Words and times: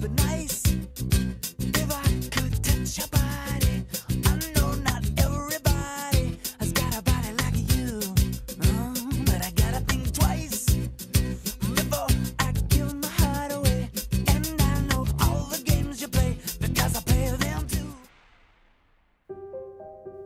be 0.00 0.08
nice 0.08 0.69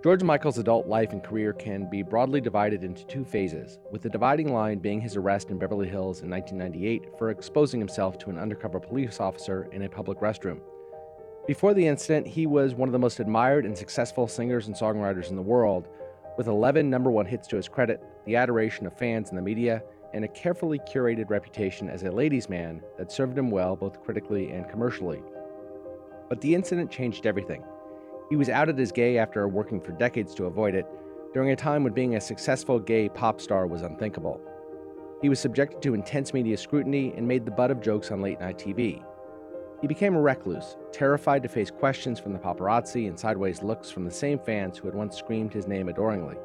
George 0.05 0.23
Michael's 0.23 0.59
adult 0.59 0.87
life 0.87 1.13
and 1.13 1.25
career 1.25 1.55
can 1.55 1.89
be 1.89 2.03
broadly 2.03 2.39
divided 2.39 2.85
into 2.85 3.07
two 3.07 3.25
phases, 3.25 3.79
with 3.91 4.03
the 4.03 4.11
dividing 4.11 4.53
line 4.53 4.79
being 4.79 5.01
his 5.01 5.17
arrest 5.17 5.49
in 5.49 5.59
Beverly 5.59 5.89
Hills 5.89 6.21
in 6.21 6.29
1998 6.29 7.17
for 7.17 7.31
exposing 7.31 7.81
himself 7.81 8.19
to 8.19 8.29
an 8.29 8.37
undercover 8.37 8.79
police 8.79 9.19
officer 9.19 9.67
in 9.73 9.81
a 9.81 9.89
public 9.89 10.19
restroom. 10.19 10.61
Before 11.47 11.73
the 11.73 11.87
incident, 11.87 12.27
he 12.27 12.47
was 12.47 12.75
one 12.75 12.87
of 12.87 12.93
the 12.93 12.99
most 12.99 13.19
admired 13.19 13.65
and 13.65 13.79
successful 13.79 14.29
singers 14.29 14.67
and 14.67 14.77
songwriters 14.77 15.31
in 15.31 15.37
the 15.37 15.41
world, 15.41 15.89
with 16.37 16.49
11 16.49 16.91
number 16.91 17.11
one 17.11 17.25
hits 17.25 17.49
to 17.49 17.57
his 17.57 17.67
credit, 17.67 18.05
the 18.27 18.37
adoration 18.37 18.87
of 18.87 18.99
fans 18.99 19.31
and 19.31 19.39
the 19.39 19.43
media, 19.43 19.83
and 20.13 20.23
a 20.23 20.29
carefully 20.29 20.81
curated 20.81 21.31
reputation 21.31 21.89
as 21.89 22.03
a 22.03 22.11
ladies' 22.11 22.51
man 22.51 22.83
that 22.99 23.11
served 23.11 23.39
him 23.39 23.51
well 23.51 23.75
both 23.75 24.05
critically 24.05 24.51
and 24.51 24.69
commercially. 24.69 25.23
But 26.29 26.43
the 26.43 26.55
incident 26.55 26.91
changed 26.91 27.25
everything. 27.25 27.65
He 28.31 28.37
was 28.37 28.49
outed 28.49 28.81
as 28.81 28.93
gay 28.93 29.19
after 29.19 29.47
working 29.49 29.81
for 29.81 29.93
decades 29.93 30.35
to 30.37 30.47
avoid 30.47 30.75
it, 30.75 30.87
during 31.35 31.51
a 31.51 31.57
time 31.57 31.85
when 31.85 31.93
being 31.93 32.15
a 32.15 32.21
successful 32.21 32.79
gay 32.79 33.09
pop 33.09 33.41
star 33.41 33.67
was 33.67 33.83
unthinkable. 33.83 34.41
He 35.21 35.29
was 35.29 35.41
subjected 35.41 35.83
to 35.83 35.95
intense 35.95 36.33
media 36.33 36.57
scrutiny 36.57 37.13
and 37.17 37.27
made 37.27 37.45
the 37.45 37.51
butt 37.51 37.71
of 37.71 37.81
jokes 37.81 38.11
on 38.11 38.23
late 38.23 38.41
night 38.41 38.59
TV. 38.59 39.03
He 39.81 39.89
became 39.89 40.15
a 40.15 40.21
recluse, 40.21 40.77
terrified 40.93 41.43
to 41.43 41.49
face 41.49 41.71
questions 41.71 42.19
from 42.19 42.33
the 42.33 42.39
paparazzi 42.39 43.09
and 43.09 43.19
sideways 43.19 43.63
looks 43.63 43.91
from 43.91 44.05
the 44.05 44.11
same 44.11 44.39
fans 44.39 44.79
who 44.79 44.87
had 44.87 44.95
once 44.95 45.17
screamed 45.17 45.53
his 45.53 45.67
name 45.67 45.89
adoringly. 45.89 46.37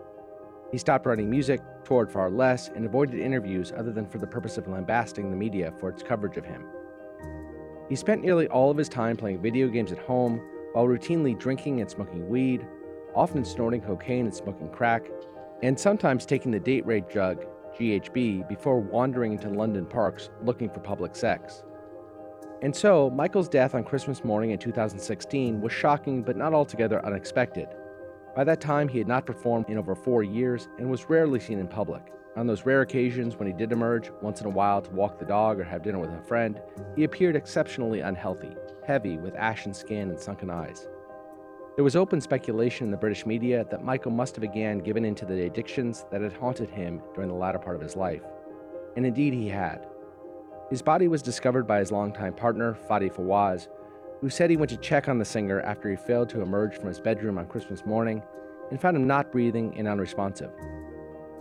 He 0.72 0.78
stopped 0.78 1.06
writing 1.06 1.30
music, 1.30 1.62
toured 1.84 2.12
far 2.12 2.30
less, 2.30 2.70
and 2.70 2.86
avoided 2.86 3.20
interviews 3.20 3.72
other 3.76 3.92
than 3.92 4.06
for 4.06 4.18
the 4.18 4.28
purpose 4.28 4.58
of 4.58 4.68
lambasting 4.68 5.30
the 5.30 5.38
media 5.38 5.72
for 5.80 5.90
its 5.90 6.04
coverage 6.04 6.38
of 6.38 6.46
him. 6.46 6.66
He 7.88 7.96
spent 7.96 8.22
nearly 8.22 8.48
all 8.50 8.70
of 8.70 8.78
his 8.78 8.90
time 8.90 9.16
playing 9.16 9.42
video 9.42 9.68
games 9.68 9.92
at 9.92 10.00
home 10.00 10.42
while 10.74 10.86
routinely 10.86 11.38
drinking 11.38 11.82
and 11.82 11.90
smoking 11.90 12.28
weed, 12.30 12.66
often 13.16 13.44
snorting 13.44 13.82
cocaine 13.82 14.26
and 14.26 14.36
smoking 14.36 14.70
crack, 14.70 15.10
and 15.62 15.80
sometimes 15.80 16.26
taking 16.26 16.52
the 16.52 16.60
date 16.60 16.86
rape 16.86 17.10
drug, 17.10 17.46
GHB, 17.78 18.48
before 18.48 18.80
wandering 18.80 19.34
into 19.34 19.50
London 19.50 19.86
parks 19.86 20.30
looking 20.44 20.70
for 20.70 20.80
public 20.80 21.16
sex. 21.16 21.64
And 22.62 22.76
so, 22.76 23.10
Michael's 23.10 23.48
death 23.48 23.74
on 23.74 23.84
Christmas 23.84 24.24
morning 24.26 24.52
in 24.52 24.60
2016 24.60 25.62
was 25.62 25.72
shocking 25.72 26.22
but 26.22 26.36
not 26.36 26.54
altogether 26.54 27.04
unexpected. 27.06 27.68
By 28.36 28.44
that 28.44 28.62
time, 28.62 28.88
he 28.88 28.98
had 28.98 29.08
not 29.08 29.26
performed 29.26 29.70
in 29.70 29.78
over 29.78 29.96
four 29.96 30.24
years 30.24 30.68
and 30.78 30.90
was 30.90 31.10
rarely 31.10 31.40
seen 31.40 31.60
in 31.60 31.68
public. 31.68 32.12
On 32.36 32.48
those 32.48 32.66
rare 32.66 32.82
occasions 32.82 33.38
when 33.38 33.48
he 33.48 33.54
did 33.54 33.72
emerge, 33.72 34.12
once 34.22 34.40
in 34.40 34.48
a 34.48 34.52
while 34.52 34.82
to 34.82 34.92
walk 34.92 35.20
the 35.20 35.26
dog 35.26 35.60
or 35.60 35.64
have 35.64 35.84
dinner 35.84 36.00
with 36.00 36.12
a 36.12 36.22
friend, 36.22 36.62
he 36.96 37.06
appeared 37.06 37.36
exceptionally 37.36 38.02
unhealthy, 38.02 38.56
heavy, 38.90 39.20
with 39.20 39.36
ashen 39.36 39.72
skin 39.72 40.10
and 40.10 40.20
sunken 40.20 40.50
eyes. 40.50 40.88
There 41.76 41.84
was 41.84 41.96
open 41.96 42.20
speculation 42.20 42.86
in 42.86 42.92
the 42.92 42.98
British 42.98 43.24
media 43.24 43.64
that 43.70 43.84
Michael 43.84 44.10
must 44.10 44.34
have 44.36 44.44
again 44.44 44.80
given 44.80 45.06
in 45.06 45.14
to 45.14 45.28
the 45.28 45.46
addictions 45.46 46.08
that 46.12 46.24
had 46.24 46.34
haunted 46.34 46.72
him 46.72 47.00
during 47.14 47.30
the 47.30 47.36
latter 47.36 47.60
part 47.60 47.76
of 47.76 47.84
his 47.84 47.96
life. 47.96 48.24
And 48.98 49.06
indeed 49.06 49.36
he 49.36 49.48
had. 49.48 49.86
His 50.72 50.82
body 50.82 51.08
was 51.08 51.22
discovered 51.22 51.68
by 51.68 51.78
his 51.78 51.92
longtime 51.92 52.34
partner, 52.34 52.76
Fadi 52.90 53.14
Fawaz, 53.14 53.68
who 54.22 54.30
said 54.32 54.50
he 54.50 54.58
went 54.58 54.72
to 54.72 54.78
check 54.78 55.08
on 55.08 55.20
the 55.20 55.24
singer 55.24 55.62
after 55.62 55.88
he 55.88 55.96
failed 55.96 56.30
to 56.30 56.42
emerge 56.42 56.76
from 56.76 56.88
his 56.88 57.00
bedroom 57.00 57.38
on 57.38 57.46
Christmas 57.46 57.86
morning 57.86 58.24
and 58.72 58.82
found 58.82 58.98
him 58.98 59.06
not 59.06 59.32
breathing 59.32 59.78
and 59.78 59.88
unresponsive. 59.88 60.50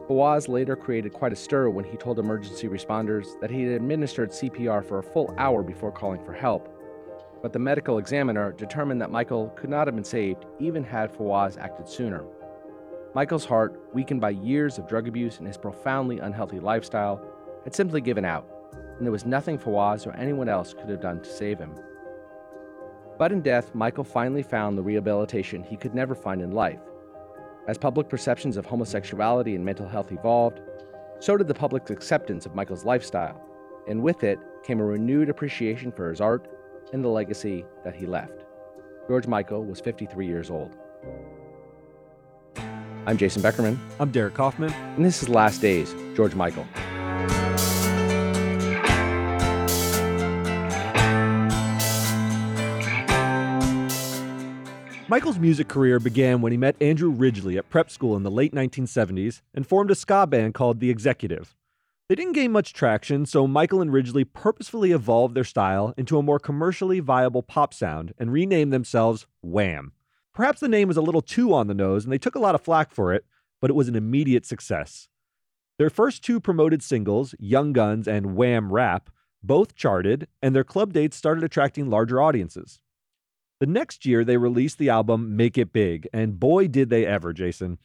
Fawaz 0.07 0.49
later 0.49 0.77
created 0.77 1.15
quite 1.15 1.33
a 1.33 1.37
stir 1.37 1.71
when 1.71 1.87
he 1.87 1.97
told 1.97 2.19
emergency 2.19 2.69
responders 2.69 3.41
that 3.41 3.51
he 3.51 3.63
had 3.63 3.73
administered 3.73 4.33
CPR 4.33 4.85
for 4.85 4.99
a 4.99 5.03
full 5.03 5.35
hour 5.39 5.63
before 5.63 5.91
calling 5.91 6.23
for 6.23 6.35
help. 6.35 6.75
But 7.43 7.53
the 7.53 7.59
medical 7.59 7.99
examiner 7.99 8.53
determined 8.53 9.01
that 9.01 9.11
Michael 9.11 9.49
could 9.57 9.71
not 9.71 9.87
have 9.87 9.95
been 9.95 10.05
saved 10.05 10.47
even 10.59 10.83
had 10.83 11.13
Fawaz 11.13 11.57
acted 11.57 11.89
sooner. 11.89 12.25
Michael's 13.15 13.45
heart, 13.45 13.81
weakened 13.95 14.21
by 14.21 14.31
years 14.31 14.79
of 14.79 14.89
drug 14.89 15.09
abuse 15.09 15.39
and 15.39 15.47
his 15.47 15.57
profoundly 15.57 16.19
unhealthy 16.19 16.61
lifestyle, 16.61 17.23
had 17.65 17.75
simply 17.75 18.01
given 18.01 18.25
out, 18.25 18.47
and 18.97 19.07
there 19.07 19.13
was 19.13 19.25
nothing 19.25 19.59
Fawaz 19.59 20.07
or 20.07 20.13
anyone 20.17 20.49
else 20.49 20.75
could 20.75 20.89
have 20.89 21.01
done 21.01 21.21
to 21.21 21.31
save 21.31 21.59
him. 21.59 21.75
But 23.19 23.33
in 23.33 23.41
death, 23.41 23.75
Michael 23.75 24.05
finally 24.05 24.43
found 24.43 24.77
the 24.77 24.83
rehabilitation 24.83 25.63
he 25.63 25.77
could 25.77 25.95
never 25.95 26.15
find 26.15 26.43
in 26.43 26.53
life. 26.53 26.81
As 27.67 27.79
public 27.79 28.09
perceptions 28.09 28.57
of 28.57 28.67
homosexuality 28.67 29.55
and 29.55 29.65
mental 29.65 29.89
health 29.89 30.13
evolved, 30.13 30.61
so 31.19 31.37
did 31.37 31.49
the 31.49 31.55
public's 31.55 31.91
acceptance 31.91 32.47
of 32.47 32.55
Michael's 32.55 32.85
lifestyle, 32.85 33.41
and 33.89 34.03
with 34.03 34.23
it 34.23 34.39
came 34.63 34.81
a 34.81 34.85
renewed 34.85 35.29
appreciation 35.29 35.91
for 35.91 36.11
his 36.11 36.21
art 36.21 36.49
and 36.93 37.05
the 37.05 37.09
legacy 37.09 37.65
that 37.85 37.95
he 37.95 38.07
left. 38.07 38.45
George 39.09 39.27
Michael 39.27 39.65
was 39.65 39.81
53 39.81 40.27
years 40.27 40.51
old. 40.51 40.77
I'm 43.07 43.17
Jason 43.17 43.43
Beckerman, 43.43 43.79
I'm 43.99 44.11
Derek 44.11 44.35
Kaufman. 44.35 44.73
and 44.73 45.05
this 45.05 45.23
is 45.23 45.29
Last 45.29 45.61
Days, 45.61 45.95
George 46.15 46.35
Michael. 46.35 46.67
Michael's 55.11 55.39
music 55.39 55.69
career 55.69 55.99
began 55.99 56.43
when 56.43 56.53
he 56.53 56.59
met 56.59 56.77
Andrew 56.83 57.11
Ridgeley 57.11 57.57
at 57.57 57.71
prep 57.71 57.91
school 57.91 58.15
in 58.15 58.25
the 58.25 58.31
late 58.31 58.53
1970s 58.53 59.41
and 59.55 59.67
formed 59.67 59.91
a 59.91 59.95
ska 59.95 60.27
band 60.27 60.53
called 60.53 60.81
The 60.81 60.91
Executive. 60.91 61.57
They 62.09 62.15
didn't 62.15 62.33
gain 62.33 62.53
much 62.53 62.73
traction, 62.73 63.27
so 63.27 63.47
Michael 63.47 63.83
and 63.83 63.93
Ridgeley 63.93 64.25
purposefully 64.25 64.93
evolved 64.93 65.35
their 65.35 65.45
style 65.45 65.93
into 65.99 66.17
a 66.17 66.23
more 66.23 66.39
commercially 66.39 67.01
viable 67.01 67.43
pop 67.43 67.75
sound 67.75 68.15
and 68.19 68.33
renamed 68.33 68.73
themselves 68.73 69.27
Wham. 69.43 69.93
Perhaps 70.33 70.61
the 70.61 70.69
name 70.69 70.89
was 70.89 70.97
a 70.97 71.03
little 71.03 71.21
too 71.21 71.53
on 71.53 71.67
the 71.67 71.75
nose 71.75 72.05
and 72.05 72.13
they 72.13 72.17
took 72.19 72.35
a 72.35 72.39
lot 72.39 72.55
of 72.55 72.63
flack 72.63 72.93
for 72.93 73.13
it, 73.13 73.27
but 73.61 73.69
it 73.69 73.75
was 73.75 73.89
an 73.89 73.95
immediate 73.95 74.47
success. 74.47 75.11
Their 75.79 75.91
first 75.91 76.25
two 76.25 76.41
promoted 76.41 76.83
singles, 76.83 77.35
Young 77.39 77.75
Guns 77.75 78.09
and 78.09 78.35
Wham 78.35 78.73
Rap, 78.73 79.11
both 79.43 79.75
charted, 79.75 80.29
and 80.41 80.55
their 80.55 80.65
club 80.65 80.95
dates 80.95 81.17
started 81.17 81.45
attracting 81.45 81.91
larger 81.91 82.23
audiences. 82.23 82.81
The 83.61 83.67
next 83.67 84.07
year, 84.07 84.25
they 84.25 84.37
released 84.39 84.79
the 84.79 84.89
album 84.89 85.37
Make 85.37 85.59
It 85.59 85.73
Big, 85.73 86.09
and 86.13 86.41
boy, 86.41 86.69
did 86.69 86.89
they 86.89 87.05
ever, 87.05 87.33
Jason. 87.33 87.79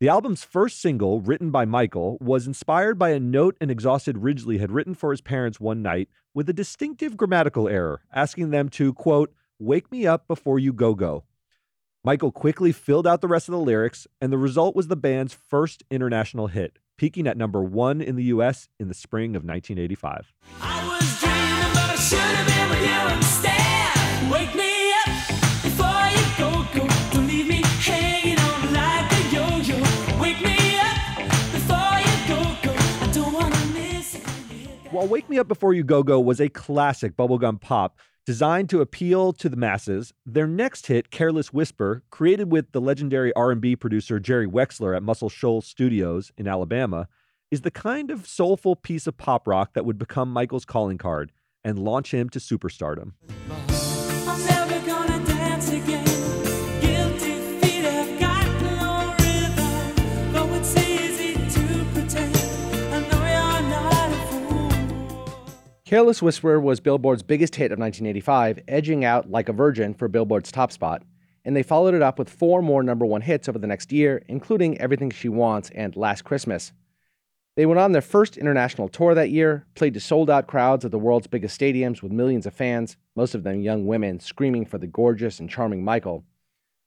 The 0.00 0.08
album's 0.08 0.42
first 0.42 0.80
single, 0.82 1.20
written 1.20 1.52
by 1.52 1.64
Michael, 1.64 2.18
was 2.20 2.48
inspired 2.48 2.98
by 2.98 3.10
a 3.10 3.20
note 3.20 3.56
an 3.60 3.70
exhausted 3.70 4.18
Ridgeley 4.18 4.58
had 4.58 4.72
written 4.72 4.92
for 4.92 5.12
his 5.12 5.20
parents 5.20 5.60
one 5.60 5.82
night 5.82 6.08
with 6.34 6.48
a 6.48 6.52
distinctive 6.52 7.16
grammatical 7.16 7.68
error, 7.68 8.02
asking 8.12 8.50
them 8.50 8.68
to, 8.70 8.92
quote, 8.92 9.32
wake 9.60 9.92
me 9.92 10.04
up 10.04 10.26
before 10.26 10.58
you 10.58 10.72
go 10.72 10.96
go. 10.96 11.22
Michael 12.02 12.32
quickly 12.32 12.72
filled 12.72 13.06
out 13.06 13.20
the 13.20 13.28
rest 13.28 13.48
of 13.48 13.52
the 13.52 13.58
lyrics, 13.60 14.08
and 14.20 14.32
the 14.32 14.38
result 14.38 14.74
was 14.74 14.88
the 14.88 14.96
band's 14.96 15.32
first 15.32 15.84
international 15.92 16.48
hit, 16.48 16.80
peaking 16.96 17.28
at 17.28 17.36
number 17.36 17.62
one 17.62 18.00
in 18.00 18.16
the 18.16 18.24
US 18.24 18.68
in 18.80 18.88
the 18.88 18.94
spring 18.94 19.36
of 19.36 19.44
1985. 19.44 20.34
While 34.94 35.08
Wake 35.08 35.28
Me 35.28 35.40
Up 35.40 35.48
Before 35.48 35.74
You 35.74 35.82
Go 35.82 36.04
Go 36.04 36.20
was 36.20 36.40
a 36.40 36.48
classic 36.48 37.16
bubblegum 37.16 37.60
pop 37.60 37.98
designed 38.24 38.70
to 38.70 38.80
appeal 38.80 39.32
to 39.32 39.48
the 39.48 39.56
masses, 39.56 40.14
their 40.24 40.46
next 40.46 40.86
hit, 40.86 41.10
Careless 41.10 41.52
Whisper, 41.52 42.04
created 42.10 42.52
with 42.52 42.70
the 42.70 42.80
legendary 42.80 43.32
R&B 43.32 43.74
producer 43.74 44.20
Jerry 44.20 44.46
Wexler 44.46 44.96
at 44.96 45.02
Muscle 45.02 45.28
Shoals 45.28 45.66
Studios 45.66 46.30
in 46.38 46.46
Alabama, 46.46 47.08
is 47.50 47.62
the 47.62 47.72
kind 47.72 48.12
of 48.12 48.28
soulful 48.28 48.76
piece 48.76 49.08
of 49.08 49.16
pop 49.16 49.48
rock 49.48 49.72
that 49.74 49.84
would 49.84 49.98
become 49.98 50.32
Michael's 50.32 50.64
calling 50.64 50.96
card 50.96 51.32
and 51.64 51.76
launch 51.76 52.14
him 52.14 52.28
to 52.28 52.38
superstardom. 52.38 53.14
Careless 65.94 66.20
Whisperer 66.20 66.58
was 66.58 66.80
Billboard's 66.80 67.22
biggest 67.22 67.54
hit 67.54 67.70
of 67.70 67.78
1985, 67.78 68.64
edging 68.66 69.04
out 69.04 69.30
Like 69.30 69.48
a 69.48 69.52
Virgin 69.52 69.94
for 69.94 70.08
Billboard's 70.08 70.50
top 70.50 70.72
spot, 70.72 71.04
and 71.44 71.54
they 71.54 71.62
followed 71.62 71.94
it 71.94 72.02
up 72.02 72.18
with 72.18 72.28
four 72.28 72.62
more 72.62 72.82
number 72.82 73.06
one 73.06 73.20
hits 73.20 73.48
over 73.48 73.60
the 73.60 73.68
next 73.68 73.92
year, 73.92 74.20
including 74.26 74.76
Everything 74.80 75.10
She 75.10 75.28
Wants 75.28 75.70
and 75.72 75.94
Last 75.94 76.22
Christmas. 76.22 76.72
They 77.54 77.64
went 77.64 77.78
on 77.78 77.92
their 77.92 78.02
first 78.02 78.36
international 78.36 78.88
tour 78.88 79.14
that 79.14 79.30
year, 79.30 79.66
played 79.76 79.94
to 79.94 80.00
sold 80.00 80.28
out 80.30 80.48
crowds 80.48 80.84
at 80.84 80.90
the 80.90 80.98
world's 80.98 81.28
biggest 81.28 81.60
stadiums 81.60 82.02
with 82.02 82.10
millions 82.10 82.44
of 82.44 82.54
fans, 82.54 82.96
most 83.14 83.36
of 83.36 83.44
them 83.44 83.60
young 83.60 83.86
women 83.86 84.18
screaming 84.18 84.66
for 84.66 84.78
the 84.78 84.88
gorgeous 84.88 85.38
and 85.38 85.48
charming 85.48 85.84
Michael. 85.84 86.24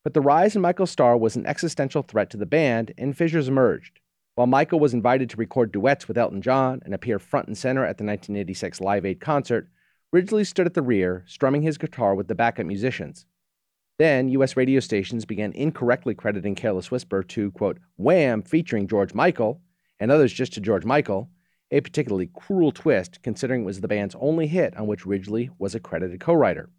But 0.04 0.16
the 0.16 0.20
rise 0.20 0.54
in 0.54 0.62
Michael's 0.62 0.92
star 0.92 1.16
was 1.16 1.38
an 1.38 1.46
existential 1.46 2.02
threat 2.02 2.30
to 2.32 2.38
the 2.38 2.46
band, 2.46 2.94
and 2.98 3.16
fissures 3.16 3.48
emerged. 3.48 4.02
While 4.38 4.46
Michael 4.46 4.80
was 4.80 4.94
invited 4.94 5.32
to 5.32 5.38
record 5.38 5.72
duets 5.72 6.08
with 6.08 6.16
Elton 6.16 6.44
John 6.44 6.80
and 6.86 6.94
appear 6.94 7.18
front 7.18 7.48
and 7.48 7.58
center 7.58 7.82
at 7.82 7.98
the 7.98 8.04
1986 8.04 8.80
Live 8.82 9.04
Aid 9.04 9.20
concert, 9.20 9.68
Ridgeley 10.14 10.44
stood 10.46 10.68
at 10.68 10.76
the 10.76 10.84
rear, 10.84 11.24
strumming 11.26 11.64
his 11.64 11.80
guitar 11.80 12.14
with 12.14 12.28
the 12.28 12.36
backup 12.36 12.68
musicians. 12.68 13.26
Then, 13.98 14.30
U.S. 14.30 14.56
radio 14.56 14.80
stations 14.80 15.26
began 15.26 15.54
incorrectly 15.54 16.14
crediting 16.14 16.54
Careless 16.54 16.92
Whisper 16.92 17.24
to, 17.24 17.50
quote, 17.50 17.80
Wham 17.96 18.44
featuring 18.44 18.88
George 18.88 19.16
Michael, 19.16 19.60
and 20.00 20.12
others 20.12 20.32
just 20.32 20.54
to 20.54 20.62
George 20.62 20.86
Michael, 20.86 21.32
a 21.72 21.82
particularly 21.82 22.30
cruel 22.32 22.72
twist 22.72 23.24
considering 23.24 23.64
it 23.64 23.66
was 23.66 23.82
the 23.82 23.88
band's 23.88 24.16
only 24.20 24.46
hit 24.46 24.78
on 24.78 24.86
which 24.86 25.08
Ridgeley 25.08 25.50
was 25.58 25.74
a 25.74 25.80
credited 25.80 26.20
co 26.20 26.34
writer. 26.34 26.70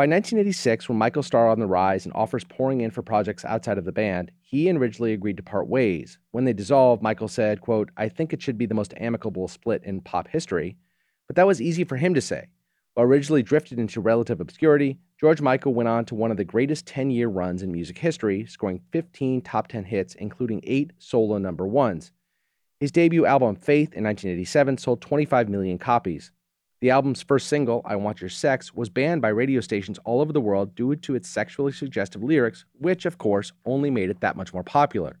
By 0.00 0.06
1986, 0.06 0.88
when 0.88 0.96
Michael 0.96 1.22
started 1.22 1.50
on 1.50 1.58
the 1.60 1.66
rise 1.66 2.06
and 2.06 2.14
offers 2.14 2.42
pouring 2.42 2.80
in 2.80 2.90
for 2.90 3.02
projects 3.02 3.44
outside 3.44 3.76
of 3.76 3.84
the 3.84 3.92
band, 3.92 4.30
he 4.40 4.66
and 4.70 4.80
Ridgeley 4.80 5.12
agreed 5.12 5.36
to 5.36 5.42
part 5.42 5.68
ways. 5.68 6.18
When 6.30 6.46
they 6.46 6.54
dissolved, 6.54 7.02
Michael 7.02 7.28
said, 7.28 7.60
quote, 7.60 7.90
I 7.98 8.08
think 8.08 8.32
it 8.32 8.40
should 8.40 8.56
be 8.56 8.64
the 8.64 8.72
most 8.72 8.94
amicable 8.96 9.46
split 9.46 9.84
in 9.84 10.00
pop 10.00 10.28
history. 10.28 10.78
But 11.26 11.36
that 11.36 11.46
was 11.46 11.60
easy 11.60 11.84
for 11.84 11.98
him 11.98 12.14
to 12.14 12.22
say. 12.22 12.46
While 12.94 13.08
Ridgeley 13.08 13.42
drifted 13.42 13.78
into 13.78 14.00
relative 14.00 14.40
obscurity, 14.40 14.96
George 15.20 15.42
Michael 15.42 15.74
went 15.74 15.90
on 15.90 16.06
to 16.06 16.14
one 16.14 16.30
of 16.30 16.38
the 16.38 16.44
greatest 16.44 16.86
10 16.86 17.10
year 17.10 17.28
runs 17.28 17.62
in 17.62 17.70
music 17.70 17.98
history, 17.98 18.46
scoring 18.46 18.80
15 18.92 19.42
top 19.42 19.68
10 19.68 19.84
hits, 19.84 20.14
including 20.14 20.62
eight 20.64 20.94
solo 20.96 21.36
number 21.36 21.66
ones. 21.66 22.10
His 22.78 22.90
debut 22.90 23.26
album, 23.26 23.54
Faith, 23.54 23.92
in 23.92 24.04
1987, 24.04 24.78
sold 24.78 25.02
25 25.02 25.50
million 25.50 25.76
copies. 25.76 26.32
The 26.80 26.88
album's 26.88 27.20
first 27.20 27.48
single, 27.48 27.82
I 27.84 27.96
Want 27.96 28.22
Your 28.22 28.30
Sex, 28.30 28.72
was 28.72 28.88
banned 28.88 29.20
by 29.20 29.28
radio 29.28 29.60
stations 29.60 29.98
all 30.04 30.22
over 30.22 30.32
the 30.32 30.40
world 30.40 30.74
due 30.74 30.96
to 30.96 31.14
its 31.14 31.28
sexually 31.28 31.72
suggestive 31.72 32.22
lyrics, 32.22 32.64
which, 32.78 33.04
of 33.04 33.18
course, 33.18 33.52
only 33.66 33.90
made 33.90 34.08
it 34.08 34.20
that 34.20 34.34
much 34.34 34.54
more 34.54 34.64
popular. 34.64 35.18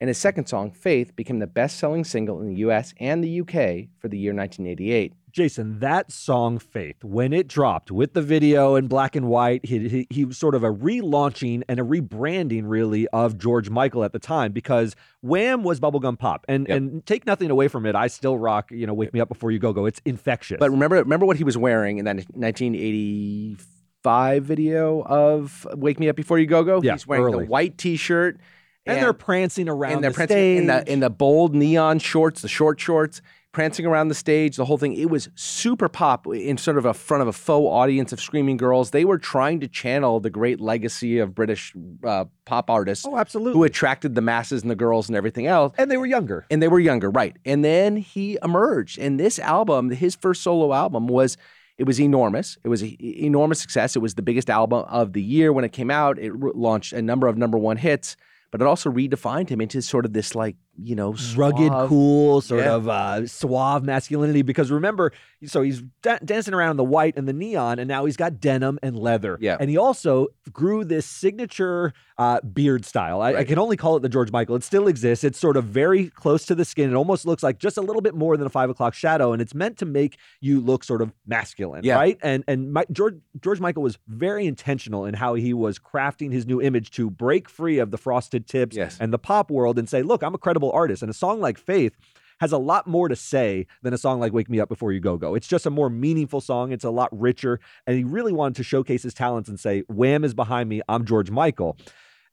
And 0.00 0.08
his 0.08 0.18
second 0.18 0.46
song, 0.46 0.72
Faith, 0.72 1.14
became 1.14 1.38
the 1.38 1.46
best 1.46 1.78
selling 1.78 2.02
single 2.02 2.40
in 2.40 2.48
the 2.48 2.56
US 2.66 2.92
and 2.98 3.22
the 3.22 3.40
UK 3.40 3.88
for 4.00 4.08
the 4.08 4.18
year 4.18 4.34
1988. 4.34 5.14
Jason, 5.32 5.78
that 5.80 6.10
song 6.12 6.58
Faith, 6.58 7.02
when 7.04 7.32
it 7.32 7.48
dropped 7.48 7.90
with 7.90 8.14
the 8.14 8.22
video 8.22 8.74
in 8.76 8.86
black 8.88 9.16
and 9.16 9.28
white, 9.28 9.64
he, 9.64 9.88
he, 9.88 10.06
he 10.10 10.24
was 10.24 10.38
sort 10.38 10.54
of 10.54 10.62
a 10.64 10.72
relaunching 10.72 11.62
and 11.68 11.78
a 11.80 11.82
rebranding, 11.82 12.62
really, 12.66 13.06
of 13.08 13.38
George 13.38 13.70
Michael 13.70 14.04
at 14.04 14.12
the 14.12 14.18
time 14.18 14.52
because 14.52 14.94
Wham 15.22 15.62
was 15.62 15.80
bubblegum 15.80 16.18
pop. 16.18 16.44
And 16.48 16.66
Yep. 16.68 16.76
and 16.76 17.06
take 17.06 17.26
nothing 17.26 17.50
away 17.50 17.68
from 17.68 17.86
it. 17.86 17.94
I 17.94 18.06
still 18.08 18.36
rock, 18.38 18.70
you 18.70 18.86
know, 18.86 18.94
Wake 18.94 19.12
Me 19.14 19.20
Up 19.20 19.28
Before 19.28 19.50
You 19.50 19.58
Go 19.58 19.72
Go. 19.72 19.86
It's 19.86 20.00
infectious. 20.04 20.58
But 20.58 20.70
remember, 20.70 20.96
remember 20.96 21.26
what 21.26 21.36
he 21.36 21.44
was 21.44 21.56
wearing 21.56 21.98
in 21.98 22.04
that 22.06 22.16
1985 22.34 24.44
video 24.44 25.02
of 25.02 25.66
"Wake 25.74 26.00
Me 26.00 26.08
Up 26.08 26.16
Before 26.16 26.38
You 26.38 26.46
Go 26.46 26.64
Go." 26.64 26.80
Yeah, 26.82 26.92
He's 26.92 27.06
wearing 27.06 27.24
early. 27.34 27.44
the 27.44 27.50
white 27.50 27.78
T-shirt, 27.78 28.38
and, 28.86 28.98
they're 29.02 29.12
prancing 29.12 29.68
around 29.68 29.92
and 29.92 30.04
they're 30.04 30.10
the 30.10 30.14
prancing 30.16 30.34
stage. 30.36 30.60
in 30.60 30.66
the 30.66 30.92
in 30.92 31.00
the 31.00 31.10
bold 31.10 31.54
neon 31.54 31.98
shorts, 31.98 32.42
the 32.42 32.48
short 32.48 32.80
shorts, 32.80 33.20
prancing 33.52 33.86
around 33.86 34.08
the 34.08 34.14
stage. 34.14 34.56
The 34.56 34.64
whole 34.64 34.78
thing. 34.78 34.94
It 34.94 35.10
was 35.10 35.28
super 35.34 35.88
pop 35.88 36.26
in 36.26 36.56
sort 36.56 36.78
of 36.78 36.84
a 36.84 36.94
front 36.94 37.22
of 37.22 37.28
a 37.28 37.32
faux 37.32 37.66
audience 37.66 38.12
of 38.12 38.20
screaming 38.20 38.56
girls. 38.56 38.90
They 38.90 39.04
were 39.04 39.18
trying 39.18 39.60
to 39.60 39.68
channel 39.68 40.20
the 40.20 40.30
great 40.30 40.60
legacy 40.60 41.18
of 41.18 41.34
British 41.34 41.74
uh, 42.04 42.26
pop 42.44 42.70
artists 42.70 43.04
oh, 43.06 43.16
absolutely. 43.16 43.54
who 43.58 43.64
attracted 43.64 44.14
the 44.14 44.20
masses 44.20 44.62
and 44.62 44.70
the 44.70 44.76
girls 44.76 45.08
and 45.08 45.16
everything 45.16 45.46
else. 45.46 45.72
and 45.78 45.90
they 45.90 45.96
were 45.96 46.06
younger. 46.06 46.46
and 46.50 46.62
they 46.62 46.68
were 46.68 46.80
younger, 46.80 47.10
right? 47.10 47.36
And 47.44 47.64
then 47.64 47.96
he 47.96 48.38
emerged, 48.42 48.98
and 48.98 49.18
this 49.18 49.38
album, 49.38 49.90
his 49.90 50.14
first 50.14 50.42
solo 50.42 50.72
album, 50.72 51.06
was 51.06 51.36
it 51.78 51.84
was 51.86 51.98
enormous. 51.98 52.58
It 52.62 52.68
was 52.68 52.82
an 52.82 52.94
enormous 53.00 53.58
success. 53.58 53.96
It 53.96 54.00
was 54.00 54.14
the 54.14 54.22
biggest 54.22 54.50
album 54.50 54.84
of 54.88 55.14
the 55.14 55.22
year 55.22 55.50
when 55.50 55.64
it 55.64 55.72
came 55.72 55.90
out. 55.90 56.18
It 56.18 56.30
r- 56.30 56.52
launched 56.54 56.92
a 56.92 57.00
number 57.00 57.26
of 57.26 57.38
number 57.38 57.56
one 57.56 57.78
hits, 57.78 58.16
but 58.50 58.60
it 58.60 58.66
also 58.66 58.90
redefined 58.90 59.48
him 59.48 59.62
into 59.62 59.80
sort 59.80 60.04
of 60.04 60.12
this 60.12 60.34
like 60.34 60.56
you 60.82 60.94
know 60.96 61.14
rugged, 61.36 61.70
cool, 61.88 62.40
sort 62.40 62.60
Yeah. 62.64 62.74
of 62.74 62.88
uh, 62.88 63.26
suave 63.26 63.84
masculinity. 63.84 64.42
Because 64.42 64.70
remember, 64.70 65.12
so 65.44 65.62
he's 65.62 65.82
da- 66.02 66.18
dancing 66.24 66.54
around 66.54 66.72
in 66.72 66.76
the 66.76 66.84
white 66.84 67.16
and 67.16 67.28
the 67.28 67.32
neon, 67.32 67.78
and 67.78 67.88
now 67.88 68.04
he's 68.04 68.16
got 68.16 68.40
denim 68.40 68.78
and 68.82 68.98
leather. 68.98 69.36
Yeah. 69.40 69.56
and 69.60 69.68
he 69.70 69.76
also 69.76 70.28
grew 70.52 70.84
this 70.84 71.06
signature 71.06 71.92
uh, 72.18 72.40
beard 72.42 72.84
style. 72.84 73.22
I, 73.22 73.34
I 73.36 73.44
can 73.44 73.58
only 73.58 73.76
call 73.78 73.96
it 73.96 74.00
the 74.02 74.08
George 74.08 74.30
Michael. 74.30 74.54
It 74.56 74.62
still 74.64 74.88
exists. 74.88 75.24
It's 75.24 75.38
sort 75.38 75.56
of 75.56 75.64
very 75.64 76.08
close 76.10 76.44
to 76.46 76.54
the 76.54 76.66
skin. 76.66 76.90
It 76.90 76.94
almost 76.94 77.24
looks 77.24 77.42
like 77.42 77.58
just 77.58 77.78
a 77.78 77.80
little 77.80 78.02
bit 78.02 78.14
more 78.14 78.36
than 78.36 78.46
a 78.46 78.50
five 78.50 78.68
o'clock 78.68 78.92
shadow, 78.94 79.32
and 79.32 79.40
it's 79.40 79.54
meant 79.54 79.78
to 79.78 79.86
make 79.86 80.18
you 80.40 80.60
look 80.60 80.84
sort 80.84 81.00
of 81.00 81.12
masculine, 81.26 81.82
Yeah. 81.84 81.94
right? 81.94 82.18
And 82.22 82.44
and 82.46 82.72
Mi- 82.74 82.84
George 82.92 83.14
George 83.40 83.60
Michael 83.60 83.82
was 83.82 83.98
very 84.06 84.46
intentional 84.46 85.06
in 85.06 85.14
how 85.14 85.34
he 85.34 85.54
was 85.54 85.78
crafting 85.78 86.30
his 86.32 86.46
new 86.46 86.60
image 86.60 86.90
to 86.92 87.08
break 87.10 87.48
free 87.48 87.78
of 87.78 87.90
the 87.90 87.96
frosted 87.98 88.46
tips 88.46 88.76
Yes. 88.76 88.98
and 89.00 89.12
the 89.12 89.18
pop 89.18 89.50
world 89.50 89.78
and 89.78 89.88
say, 89.88 90.02
look, 90.02 90.22
I'm 90.22 90.34
a 90.34 90.38
credible 90.38 90.69
artist. 90.72 91.02
And 91.02 91.10
a 91.10 91.14
song 91.14 91.40
like 91.40 91.58
Faith 91.58 91.96
has 92.40 92.52
a 92.52 92.58
lot 92.58 92.86
more 92.86 93.08
to 93.08 93.16
say 93.16 93.66
than 93.82 93.92
a 93.92 93.98
song 93.98 94.18
like 94.18 94.32
Wake 94.32 94.48
Me 94.48 94.60
Up 94.60 94.68
Before 94.68 94.92
You 94.92 95.00
Go 95.00 95.16
Go. 95.16 95.34
It's 95.34 95.46
just 95.46 95.66
a 95.66 95.70
more 95.70 95.90
meaningful 95.90 96.40
song. 96.40 96.72
It's 96.72 96.84
a 96.84 96.90
lot 96.90 97.08
richer. 97.12 97.60
And 97.86 97.96
he 97.96 98.04
really 98.04 98.32
wanted 98.32 98.56
to 98.56 98.62
showcase 98.62 99.02
his 99.02 99.14
talents 99.14 99.48
and 99.48 99.60
say, 99.60 99.80
Wham 99.88 100.24
is 100.24 100.34
behind 100.34 100.68
me. 100.68 100.80
I'm 100.88 101.04
George 101.04 101.30
Michael. 101.30 101.76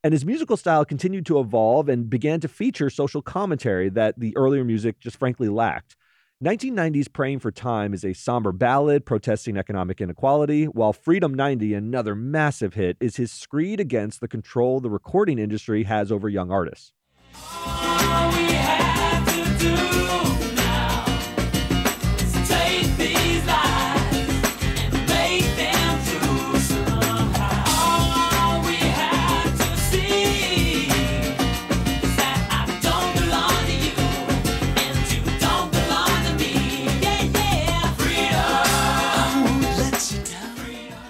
And 0.02 0.12
his 0.12 0.24
musical 0.24 0.56
style 0.56 0.84
continued 0.84 1.26
to 1.26 1.40
evolve 1.40 1.88
and 1.88 2.08
began 2.08 2.40
to 2.40 2.48
feature 2.48 2.88
social 2.88 3.20
commentary 3.20 3.88
that 3.90 4.18
the 4.18 4.34
earlier 4.36 4.64
music 4.64 5.00
just 5.00 5.18
frankly 5.18 5.48
lacked. 5.48 5.96
1990's 6.42 7.08
Praying 7.08 7.40
for 7.40 7.50
Time 7.50 7.92
is 7.92 8.04
a 8.04 8.12
somber 8.12 8.52
ballad 8.52 9.04
protesting 9.04 9.56
economic 9.56 10.00
inequality, 10.00 10.66
while 10.66 10.92
Freedom 10.92 11.34
90, 11.34 11.74
another 11.74 12.14
massive 12.14 12.74
hit, 12.74 12.96
is 13.00 13.16
his 13.16 13.32
screed 13.32 13.80
against 13.80 14.20
the 14.20 14.28
control 14.28 14.78
the 14.78 14.88
recording 14.88 15.40
industry 15.40 15.82
has 15.82 16.12
over 16.12 16.28
young 16.28 16.52
artists. 16.52 16.92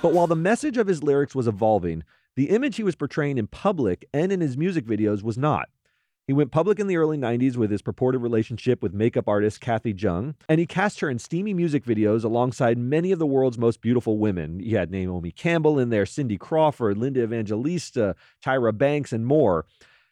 But 0.08 0.14
while 0.14 0.26
the 0.26 0.36
message 0.36 0.78
of 0.78 0.86
his 0.86 1.02
lyrics 1.02 1.34
was 1.34 1.46
evolving, 1.46 2.02
the 2.34 2.48
image 2.48 2.76
he 2.76 2.82
was 2.82 2.94
portraying 2.94 3.36
in 3.36 3.46
public 3.46 4.08
and 4.14 4.32
in 4.32 4.40
his 4.40 4.56
music 4.56 4.86
videos 4.86 5.22
was 5.22 5.36
not. 5.36 5.68
He 6.28 6.34
went 6.34 6.52
public 6.52 6.78
in 6.78 6.88
the 6.88 6.98
early 6.98 7.16
90s 7.16 7.56
with 7.56 7.70
his 7.70 7.80
purported 7.80 8.20
relationship 8.20 8.82
with 8.82 8.92
makeup 8.92 9.28
artist 9.28 9.62
Kathy 9.62 9.94
Jeung, 9.94 10.34
and 10.46 10.60
he 10.60 10.66
cast 10.66 11.00
her 11.00 11.08
in 11.08 11.18
steamy 11.18 11.54
music 11.54 11.86
videos 11.86 12.22
alongside 12.22 12.76
many 12.76 13.12
of 13.12 13.18
the 13.18 13.26
world's 13.26 13.56
most 13.56 13.80
beautiful 13.80 14.18
women. 14.18 14.60
He 14.60 14.74
had 14.74 14.90
Naomi 14.90 15.30
Campbell 15.30 15.78
in 15.78 15.88
there, 15.88 16.04
Cindy 16.04 16.36
Crawford, 16.36 16.98
Linda 16.98 17.22
Evangelista, 17.22 18.14
Tyra 18.44 18.76
Banks, 18.76 19.10
and 19.10 19.24
more. 19.24 19.64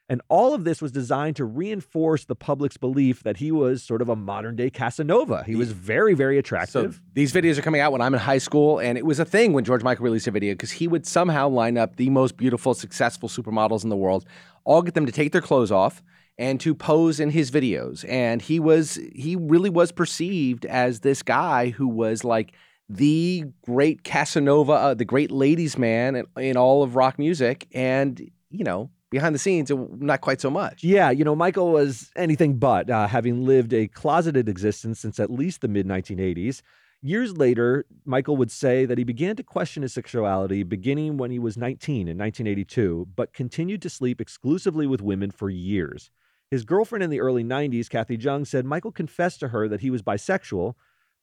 And 0.08 0.22
all 0.28 0.54
of 0.54 0.62
this 0.62 0.80
was 0.80 0.92
designed 0.92 1.34
to 1.36 1.44
reinforce 1.44 2.24
the 2.24 2.36
public's 2.36 2.76
belief 2.76 3.24
that 3.24 3.38
he 3.38 3.50
was 3.50 3.82
sort 3.82 4.00
of 4.00 4.08
a 4.08 4.14
modern 4.14 4.54
day 4.54 4.70
Casanova. 4.70 5.42
He 5.44 5.56
was 5.56 5.72
very, 5.72 6.14
very 6.14 6.38
attractive. 6.38 6.94
So 6.94 7.00
these 7.14 7.32
videos 7.32 7.58
are 7.58 7.62
coming 7.62 7.80
out 7.80 7.90
when 7.90 8.00
I'm 8.00 8.14
in 8.14 8.20
high 8.20 8.38
school, 8.38 8.78
and 8.78 8.96
it 8.96 9.04
was 9.04 9.18
a 9.18 9.24
thing 9.24 9.52
when 9.52 9.64
George 9.64 9.82
Michael 9.82 10.04
released 10.04 10.28
a 10.28 10.30
video 10.30 10.54
because 10.54 10.70
he 10.70 10.86
would 10.86 11.06
somehow 11.06 11.48
line 11.48 11.76
up 11.76 11.96
the 11.96 12.08
most 12.10 12.36
beautiful, 12.36 12.72
successful 12.72 13.28
supermodels 13.28 13.82
in 13.82 13.90
the 13.90 13.96
world, 13.96 14.24
all 14.64 14.82
get 14.82 14.94
them 14.94 15.06
to 15.06 15.12
take 15.12 15.32
their 15.32 15.40
clothes 15.40 15.72
off 15.72 16.02
and 16.38 16.60
to 16.60 16.74
pose 16.74 17.18
in 17.18 17.30
his 17.30 17.50
videos. 17.50 18.04
And 18.08 18.40
he 18.40 18.60
was 18.60 19.00
he 19.12 19.34
really 19.34 19.70
was 19.70 19.90
perceived 19.90 20.66
as 20.66 21.00
this 21.00 21.22
guy 21.22 21.70
who 21.70 21.88
was 21.88 22.22
like 22.22 22.52
the 22.88 23.44
great 23.62 24.04
Casanova, 24.04 24.72
uh, 24.72 24.94
the 24.94 25.04
great 25.04 25.32
ladies' 25.32 25.76
man 25.76 26.14
in, 26.14 26.26
in 26.36 26.56
all 26.56 26.84
of 26.84 26.94
rock 26.94 27.18
music, 27.18 27.66
and 27.72 28.30
you 28.50 28.62
know 28.62 28.90
behind 29.10 29.34
the 29.34 29.38
scenes, 29.38 29.70
not 29.70 30.20
quite 30.20 30.40
so 30.40 30.50
much. 30.50 30.82
Yeah, 30.82 31.10
you 31.10 31.24
know, 31.24 31.36
Michael 31.36 31.72
was 31.72 32.10
anything 32.16 32.58
but, 32.58 32.90
uh, 32.90 33.06
having 33.06 33.44
lived 33.46 33.72
a 33.72 33.88
closeted 33.88 34.48
existence 34.48 35.00
since 35.00 35.20
at 35.20 35.30
least 35.30 35.60
the 35.60 35.68
mid 35.68 35.86
1980s. 35.86 36.62
Years 37.02 37.36
later, 37.36 37.86
Michael 38.04 38.36
would 38.36 38.50
say 38.50 38.84
that 38.84 38.98
he 38.98 39.04
began 39.04 39.36
to 39.36 39.42
question 39.42 39.82
his 39.82 39.92
sexuality 39.92 40.62
beginning 40.62 41.18
when 41.18 41.30
he 41.30 41.38
was 41.38 41.56
19 41.56 42.08
in 42.08 42.18
1982, 42.18 43.08
but 43.14 43.32
continued 43.32 43.82
to 43.82 43.90
sleep 43.90 44.20
exclusively 44.20 44.86
with 44.86 45.02
women 45.02 45.30
for 45.30 45.50
years. 45.50 46.10
His 46.50 46.64
girlfriend 46.64 47.02
in 47.02 47.10
the 47.10 47.20
early 47.20 47.44
90s, 47.44 47.88
Kathy 47.88 48.16
Jeung, 48.16 48.46
said 48.46 48.64
Michael 48.64 48.92
confessed 48.92 49.40
to 49.40 49.48
her 49.48 49.68
that 49.68 49.80
he 49.80 49.90
was 49.90 50.02
bisexual, 50.02 50.74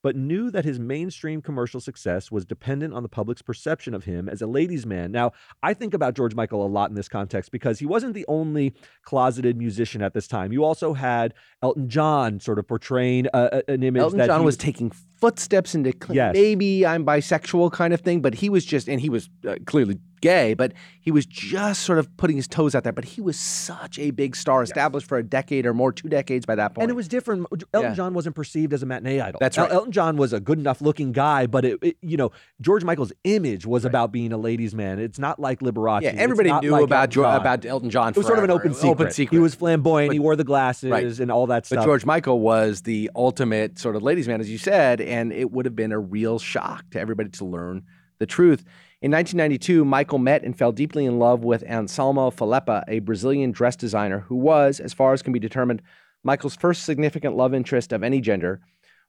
but 0.03 0.15
knew 0.15 0.51
that 0.51 0.65
his 0.65 0.77
mainstream 0.79 1.41
commercial 1.41 1.79
success 1.79 2.29
was 2.29 2.45
dependent 2.45 2.93
on 2.93 3.01
the 3.01 3.09
public's 3.09 3.41
perception 3.41 3.95
of 3.95 4.03
him 4.03 4.29
as 4.29 4.41
a 4.41 4.47
ladies' 4.47 4.85
man. 4.85 5.11
Now, 5.11 5.31
I 5.63 5.73
think 5.73 5.93
about 5.95 6.13
George 6.13 6.35
Michael 6.35 6.63
a 6.63 6.67
lot 6.67 6.89
in 6.91 6.95
this 6.95 7.09
context 7.09 7.51
because 7.51 7.79
he 7.79 7.85
wasn't 7.87 8.13
the 8.13 8.25
only 8.27 8.73
closeted 9.03 9.57
musician 9.57 10.01
at 10.03 10.13
this 10.13 10.27
time. 10.27 10.51
You 10.53 10.63
also 10.63 10.93
had 10.93 11.33
Elton 11.63 11.89
John 11.89 12.39
sort 12.39 12.59
of 12.59 12.67
portraying 12.67 13.27
a, 13.33 13.63
a- 13.67 13.71
an 13.71 13.81
image 13.81 13.99
that. 14.01 14.03
Elton 14.03 14.25
John 14.27 14.39
he 14.41 14.45
was 14.45 14.57
taking 14.57 14.91
footsteps 14.91 15.73
into 15.73 15.91
cl- 15.93 16.15
Yes. 16.15 16.33
maybe 16.33 16.85
I'm 16.85 17.05
bisexual 17.05 17.71
kind 17.71 17.93
of 17.93 18.01
thing, 18.01 18.21
but 18.21 18.35
he 18.35 18.49
was 18.49 18.65
just, 18.65 18.87
and 18.89 18.99
he 19.01 19.09
was 19.09 19.29
uh, 19.47 19.55
clearly 19.65 19.99
gay, 20.23 20.53
but 20.53 20.73
he 21.01 21.11
was 21.11 21.25
just 21.25 21.83
sort 21.83 21.99
of 21.99 22.15
putting 22.17 22.37
his 22.37 22.47
toes 22.47 22.73
out 22.73 22.83
there. 22.83 22.93
But 22.93 23.03
he 23.05 23.21
was 23.21 23.37
such 23.39 23.99
a 23.99 24.11
big 24.11 24.35
star, 24.35 24.63
established 24.63 25.05
for 25.07 25.17
a 25.17 25.23
decade 25.23 25.65
or 25.65 25.73
more, 25.73 25.91
two 25.91 26.07
decades 26.07 26.45
by 26.45 26.55
that 26.55 26.73
point. 26.73 26.83
And 26.83 26.89
it 26.91 26.95
was 26.95 27.07
different. 27.07 27.45
Elton 27.73 27.91
Yeah. 27.91 27.93
John 27.93 28.13
wasn't 28.13 28.35
perceived 28.35 28.73
as 28.73 28.81
a 28.81 28.85
matinee 28.85 29.19
idol. 29.19 29.37
That's 29.39 29.57
El- 29.57 29.65
right. 29.65 29.73
Elton 29.73 29.91
John 29.91 30.17
was 30.17 30.31
a 30.33 30.39
good 30.39 30.57
enough 30.59 30.81
looking 30.81 31.11
guy, 31.11 31.45
but 31.45 31.65
it, 31.65 31.77
it- 31.81 31.97
you 32.01 32.15
know, 32.17 32.31
George 32.61 32.83
Michael's 32.83 33.11
image 33.25 33.65
was 33.65 33.83
about 33.85 34.11
being 34.11 34.31
a 34.31 34.37
ladies' 34.37 34.73
man. 34.73 34.97
It's 34.99 35.19
not 35.19 35.39
like 35.39 35.59
Liberace. 35.59 36.01
yeah, 36.03 36.13
everybody 36.15 36.51
knew 36.61 36.71
like 36.71 36.83
about 36.83 37.15
Elton 37.15 37.41
about 37.41 37.65
Elton 37.65 37.89
John. 37.89 38.09
It 38.11 38.17
was 38.17 38.25
sort 38.25 38.37
of 38.37 38.43
an 38.45 38.51
open 38.51 38.73
secret. 38.73 38.89
Open 38.89 39.11
secret. 39.11 39.35
He 39.35 39.41
was 39.41 39.53
flamboyant. 39.55 40.09
But- 40.09 40.13
he 40.13 40.19
wore 40.19 40.35
the 40.35 40.43
glasses 40.45 40.89
Right. 40.89 41.19
and 41.19 41.29
all 41.29 41.47
that 41.47 41.65
stuff. 41.65 41.79
But. 41.79 41.85
George 41.85 42.05
Michael 42.05 42.39
was 42.39 42.81
the 42.83 43.11
ultimate 43.15 43.77
sort 43.77 43.95
of 43.97 44.01
ladies' 44.03 44.27
man, 44.27 44.39
as 44.39 44.49
you 44.49 44.57
said, 44.57 45.01
and 45.01 45.33
it 45.33 45.51
would 45.51 45.65
have 45.65 45.75
been 45.75 45.91
a 45.91 45.99
real 45.99 46.39
shock 46.39 46.89
to 46.91 46.99
everybody 46.99 47.29
to 47.29 47.45
learn 47.45 47.83
the 48.19 48.25
truth. 48.25 48.63
In 49.03 49.11
1992, 49.11 49.83
Michael 49.83 50.17
met 50.17 50.43
and 50.43 50.57
fell 50.57 50.71
deeply 50.71 51.03
in 51.03 51.19
love 51.19 51.43
with 51.43 51.61
Anselmo 51.63 52.31
Feleppa, 52.31 52.85
a 52.87 52.99
Brazilian 52.99 53.51
dress 53.51 53.75
designer 53.75 54.19
who 54.19 54.37
was, 54.37 54.79
as 54.79 54.93
far 54.93 55.11
as 55.11 55.21
can 55.21 55.33
be 55.33 55.39
determined, 55.39 55.81
Michael's 56.23 56.55
first 56.55 56.85
significant 56.85 57.35
love 57.35 57.53
interest 57.53 57.91
of 57.91 58.01
any 58.01 58.21
gender. 58.21 58.61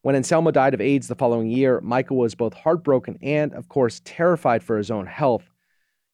When 0.03 0.17
Anselmo 0.17 0.51
died 0.51 0.75
of 0.75 0.81
AIDS 0.81 1.07
the 1.07 1.15
following 1.15 1.49
year, 1.49 1.81
Michael 1.81 2.17
was 2.17 2.35
both 2.35 2.55
heartbroken 2.55 3.19
and, 3.23 3.53
of 3.53 3.69
course, 3.69 4.03
terrified 4.05 4.65
for 4.65 4.79
his 4.79 4.91
own 4.91 5.07
health. 5.07 5.49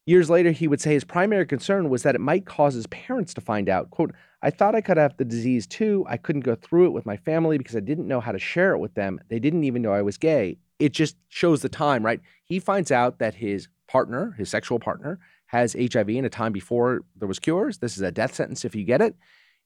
Years 0.05 0.29
later, 0.29 0.51
he 0.51 0.69
would 0.69 0.83
say 0.83 0.93
his 0.93 1.05
primary 1.05 1.47
concern 1.47 1.89
was 1.89 2.03
that 2.03 2.15
it 2.15 2.21
might 2.21 2.45
cause 2.45 2.75
his 2.75 2.87
parents 2.89 3.33
to 3.33 3.41
find 3.41 3.71
out. 3.71 3.91
Quote, 3.91 4.13
I 4.43 4.51
thought 4.51 4.75
I 4.75 4.83
could 4.83 4.99
have 4.99 5.17
the 5.17 5.25
disease 5.25 5.67
too. 5.67 6.05
I 6.07 6.19
couldn't 6.19 6.43
go 6.43 6.55
through 6.55 6.89
it 6.89 6.93
with 6.93 7.07
my 7.07 7.17
family 7.17 7.57
because 7.57 7.77
I 7.77 7.81
didn't 7.81 8.09
know 8.09 8.21
how 8.21 8.33
to 8.33 8.39
share 8.39 8.75
it 8.75 8.79
with 8.79 8.93
them. 8.93 9.21
They 9.31 9.39
didn't 9.39 9.65
even 9.65 9.81
know 9.81 9.95
I 9.95 10.03
was 10.03 10.19
gay. 10.19 10.59
It 10.79 10.93
just 10.93 11.17
shows 11.29 11.63
the 11.63 11.69
time, 11.71 12.05
right? 12.05 12.21
He 12.51 12.59
finds 12.59 12.91
out 12.91 13.21
that 13.21 13.35
his 13.35 13.69
partner, 13.87 14.33
his 14.33 14.51
sexual 14.51 14.81
partner, 14.81 15.21
has 15.47 15.75
HIV 15.75 16.09
in 16.09 16.25
a 16.25 16.29
time 16.29 16.53
before 16.53 17.03
there 17.17 17.29
was 17.29 17.39
cures. 17.39 17.79
This 17.79 17.97
is 17.97 18.03
a 18.03 18.11
death 18.11 18.35
sentence 18.35 18.65
if 18.65 18.75
you 18.75 18.83
get 18.83 19.01
it. 19.01 19.15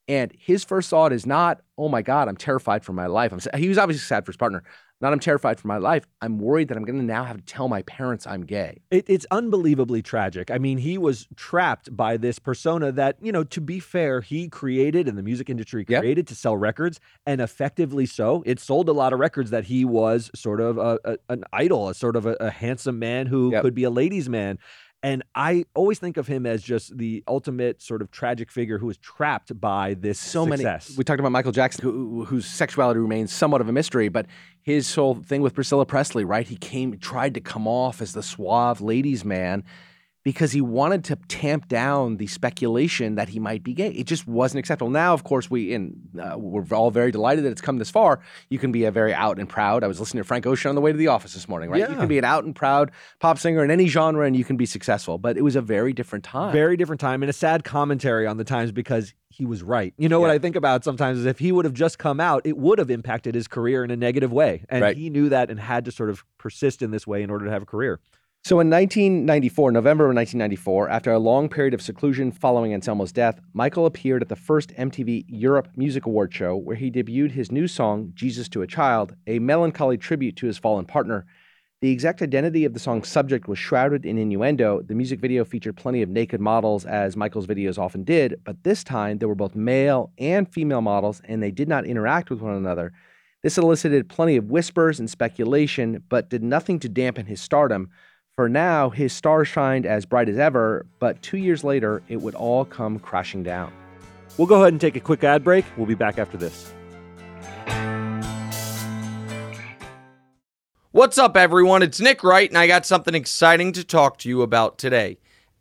And 0.06 0.30
his 0.38 0.64
first 0.64 0.90
thought 0.90 1.10
is 1.10 1.24
not, 1.24 1.62
"Oh 1.78 1.88
my 1.88 2.02
God, 2.02 2.28
I'm 2.28 2.36
terrified 2.36 2.84
for 2.84 2.92
my 2.92 3.06
life." 3.06 3.32
I'm, 3.32 3.40
he 3.58 3.70
was 3.70 3.78
obviously 3.78 4.04
sad 4.04 4.26
for 4.26 4.32
his 4.32 4.36
partner. 4.36 4.64
Not, 5.00 5.12
"I'm 5.12 5.18
terrified 5.20 5.60
for 5.60 5.68
my 5.68 5.76
life." 5.76 6.06
I'm 6.22 6.38
worried 6.38 6.68
that 6.68 6.76
I'm 6.76 6.84
going 6.84 6.98
to 6.98 7.04
now 7.04 7.24
have 7.24 7.36
to 7.36 7.42
tell 7.42 7.68
my 7.68 7.82
parents 7.82 8.26
I'm 8.26 8.42
gay. 8.46 8.80
It, 8.90 9.04
it's 9.08 9.26
unbelievably 9.30 10.02
tragic. 10.02 10.50
I 10.50 10.58
mean, 10.58 10.78
he 10.78 10.96
was 10.96 11.26
trapped 11.36 11.94
by 11.96 12.16
this 12.16 12.38
persona 12.38 12.90
that, 12.92 13.16
you 13.20 13.32
know, 13.32 13.44
to 13.44 13.60
be 13.60 13.80
fair, 13.80 14.20
he 14.20 14.48
created 14.48 15.06
and 15.08 15.18
the 15.18 15.22
music 15.22 15.50
industry 15.50 15.84
Yep. 15.86 16.00
created 16.00 16.26
to 16.28 16.34
sell 16.34 16.56
records, 16.56 17.00
and 17.26 17.40
effectively 17.40 18.06
so. 18.06 18.42
It 18.46 18.60
sold 18.60 18.88
a 18.88 18.92
lot 18.92 19.12
of 19.12 19.18
records 19.18 19.50
that 19.50 19.64
he 19.64 19.84
was 19.84 20.30
sort 20.34 20.60
of 20.60 20.78
a, 20.78 20.98
a- 21.04 21.18
an 21.28 21.44
idol, 21.52 21.88
a 21.88 21.94
sort 21.94 22.16
of 22.16 22.24
a, 22.26 22.36
a 22.40 22.50
handsome 22.50 22.98
man 22.98 23.26
who 23.26 23.52
Yep. 23.52 23.62
could 23.62 23.74
be 23.74 23.84
a 23.84 23.90
ladies' 23.90 24.28
man. 24.28 24.58
And 25.02 25.22
I 25.34 25.64
always 25.74 25.98
think 25.98 26.16
of 26.16 26.28
him 26.28 26.46
as 26.46 26.62
just 26.62 26.96
the 26.96 27.22
ultimate 27.28 27.82
sort 27.82 28.00
of 28.00 28.10
tragic 28.10 28.50
figure 28.50 28.78
who 28.78 28.86
was 28.86 28.96
trapped 28.96 29.60
by 29.60 29.92
this 29.92 30.18
so 30.18 30.46
success. 30.46 30.88
many. 30.88 30.96
We 30.96 31.04
talked 31.04 31.20
about 31.20 31.30
Michael 31.32 31.52
Jackson, 31.52 31.82
who, 31.82 32.24
whose 32.24 32.46
sexuality 32.46 33.00
remains 33.00 33.30
somewhat 33.30 33.60
of 33.60 33.68
a 33.68 33.72
mystery, 33.72 34.08
but 34.08 34.24
his 34.64 34.94
whole 34.94 35.14
thing 35.14 35.42
with 35.42 35.54
Priscilla 35.54 35.85
Presley, 35.85 36.25
right? 36.25 36.49
He 36.49 36.56
came, 36.56 36.99
tried 36.99 37.35
to 37.35 37.40
come 37.40 37.68
off 37.68 38.00
as 38.00 38.14
the 38.14 38.23
suave 38.23 38.80
ladies' 38.80 39.25
man 39.25 39.62
because 40.24 40.52
he 40.52 40.60
wanted 40.62 41.04
to 41.04 41.16
tamp 41.28 41.68
down 41.68 42.16
the 42.16 42.26
speculation 42.26 43.14
that 43.14 43.28
he 43.28 43.38
might 43.38 43.62
be 43.62 43.74
gay. 43.74 43.90
It 43.90 44.06
just 44.06 44.26
wasn't 44.26 44.58
acceptable. 44.58 44.90
Now, 44.90 45.12
of 45.12 45.22
course, 45.22 45.50
we 45.50 45.74
and 45.74 45.96
uh, 46.20 46.36
we're 46.38 46.64
all 46.72 46.90
very 46.90 47.12
delighted 47.12 47.44
that 47.44 47.50
it's 47.50 47.60
come 47.60 47.76
this 47.78 47.90
far. 47.90 48.20
You 48.48 48.58
can 48.58 48.72
be 48.72 48.84
a 48.84 48.90
very 48.90 49.12
out 49.12 49.38
and 49.38 49.48
proud. 49.48 49.84
I 49.84 49.86
was 49.86 50.00
listening 50.00 50.22
to 50.22 50.26
Frank 50.26 50.46
Ocean 50.46 50.70
on 50.70 50.74
the 50.74 50.80
way 50.80 50.92
to 50.92 50.98
the 50.98 51.08
office 51.08 51.34
this 51.34 51.46
morning, 51.46 51.68
right? 51.70 51.88
You 51.88 51.94
can 51.94 52.08
be 52.08 52.18
an 52.18 52.24
out 52.24 52.44
and 52.44 52.56
proud 52.56 52.90
pop 53.20 53.38
singer 53.38 53.62
in 53.62 53.70
any 53.70 53.86
genre, 53.86 54.26
and 54.26 54.34
you 54.34 54.44
can 54.44 54.56
be 54.56 54.66
successful. 54.66 55.18
But 55.18 55.36
it 55.36 55.42
was 55.42 55.56
a 55.56 55.62
very 55.62 55.92
different 55.92 56.24
time. 56.24 56.52
Very 56.52 56.76
different 56.76 57.00
time 57.00 57.22
and 57.22 57.28
a 57.28 57.34
sad 57.34 57.62
commentary 57.62 58.26
on 58.26 58.38
the 58.38 58.44
times 58.44 58.72
because 58.72 59.12
he 59.28 59.44
was 59.44 59.62
right. 59.62 59.92
You 59.98 60.08
know 60.08 60.20
what 60.20 60.30
I 60.30 60.38
think 60.38 60.56
about 60.56 60.84
sometimes 60.84 61.18
is 61.18 61.26
if 61.26 61.38
he 61.38 61.52
would 61.52 61.64
have 61.66 61.74
just 61.74 61.98
come 61.98 62.18
out, 62.20 62.46
it 62.46 62.56
would 62.56 62.78
have 62.78 62.90
impacted 62.90 63.34
his 63.34 63.46
career 63.48 63.84
in 63.84 63.90
a 63.90 63.96
negative 63.96 64.32
way. 64.32 64.64
And 64.70 64.80
Right. 64.80 64.96
he 64.96 65.10
knew 65.10 65.28
that 65.28 65.50
and 65.50 65.58
had 65.60 65.84
to 65.86 65.90
sort 65.90 66.08
of 66.08 66.24
persist 66.38 66.82
in 66.82 66.92
this 66.92 67.06
way 67.06 67.22
in 67.22 67.30
order 67.30 67.44
to 67.44 67.50
have 67.50 67.62
a 67.62 67.66
career. 67.66 68.00
So 68.46 68.60
in 68.60 68.68
1994, 68.68 69.72
November 69.72 70.04
of 70.04 70.14
1994, 70.14 70.90
after 70.90 71.10
a 71.10 71.18
long 71.18 71.48
period 71.48 71.72
of 71.72 71.80
seclusion 71.80 72.30
following 72.30 72.74
Anselmo's 72.74 73.10
death, 73.10 73.40
Michael 73.54 73.86
appeared 73.86 74.20
at 74.20 74.28
the 74.28 74.36
first 74.36 74.68
MTV 74.74 75.24
Europe 75.28 75.68
Music 75.76 76.04
Award 76.04 76.34
show 76.34 76.54
where 76.54 76.76
he 76.76 76.90
debuted 76.90 77.30
his 77.30 77.50
new 77.50 77.66
song, 77.66 78.12
Jesus 78.14 78.46
to 78.50 78.60
a 78.60 78.66
Child, 78.66 79.16
a 79.26 79.38
melancholy 79.38 79.96
tribute 79.96 80.36
to 80.36 80.46
his 80.46 80.58
fallen 80.58 80.84
partner. 80.84 81.24
The 81.80 81.90
exact 81.90 82.20
identity 82.20 82.66
of 82.66 82.74
the 82.74 82.80
song's 82.80 83.08
subject 83.08 83.48
was 83.48 83.58
shrouded 83.58 84.04
in 84.04 84.18
innuendo. 84.18 84.82
The 84.82 84.94
music 84.94 85.20
video 85.20 85.46
featured 85.46 85.78
plenty 85.78 86.02
of 86.02 86.10
naked 86.10 86.42
models, 86.42 86.84
as 86.84 87.16
Michael's 87.16 87.46
videos 87.46 87.78
often 87.78 88.04
did, 88.04 88.42
but 88.44 88.62
this 88.62 88.84
time 88.84 89.16
there 89.16 89.28
were 89.28 89.34
both 89.34 89.54
male 89.54 90.12
and 90.18 90.46
female 90.52 90.82
models, 90.82 91.22
and 91.24 91.42
they 91.42 91.50
did 91.50 91.70
not 91.70 91.86
interact 91.86 92.28
with 92.28 92.42
one 92.42 92.56
another. 92.56 92.92
This 93.42 93.56
elicited 93.56 94.10
plenty 94.10 94.36
of 94.36 94.50
whispers 94.50 95.00
and 95.00 95.08
speculation, 95.08 96.02
but 96.10 96.28
did 96.28 96.42
nothing 96.42 96.78
to 96.80 96.90
dampen 96.90 97.24
his 97.24 97.40
stardom. 97.40 97.88
For 98.36 98.48
now, 98.48 98.90
his 98.90 99.12
star 99.12 99.44
shined 99.44 99.86
as 99.86 100.06
bright 100.06 100.28
as 100.28 100.38
ever, 100.38 100.86
but 100.98 101.22
two 101.22 101.36
years 101.36 101.62
later, 101.62 102.02
it 102.08 102.20
would 102.20 102.34
all 102.34 102.64
come 102.64 102.98
crashing 102.98 103.44
down. 103.44 103.72
We'll 104.36 104.48
go 104.48 104.62
ahead 104.62 104.72
and 104.72 104.80
take 104.80 104.96
a 104.96 105.00
quick 105.00 105.22
ad 105.22 105.44
break. 105.44 105.64
We'll 105.76 105.86
be 105.86 105.94
back 105.94 106.18
after 106.18 106.36
this. 106.36 106.72
What's 110.90 111.16
up, 111.16 111.36
everyone? 111.36 111.84
It's 111.84 112.00
Nick 112.00 112.24
Wright, 112.24 112.50
and 112.50 112.58
I 112.58 112.66
got 112.66 112.84
something 112.84 113.14
exciting 113.14 113.70
to 113.70 113.84
talk 113.84 114.18
to 114.18 114.28
you 114.28 114.42
about 114.42 114.78
today. 114.78 115.18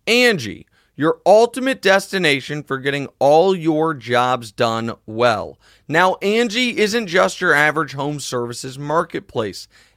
Angie, 0.08 0.66
your 0.96 1.20
ultimate 1.28 1.80
destination 1.80 2.64
for 2.64 2.80
getting 2.80 3.08
all 3.20 3.56
your 3.56 3.94
jobs 3.94 4.52
done 4.52 4.94
well. 5.06 5.60
Now, 5.88 6.16
Angie 6.24 6.80
isn't 6.80 7.06
just 7.06 7.40
your 7.40 7.54
average 7.54 7.94
home 7.94 8.20
services 8.20 8.80
marketplace. 8.80 9.68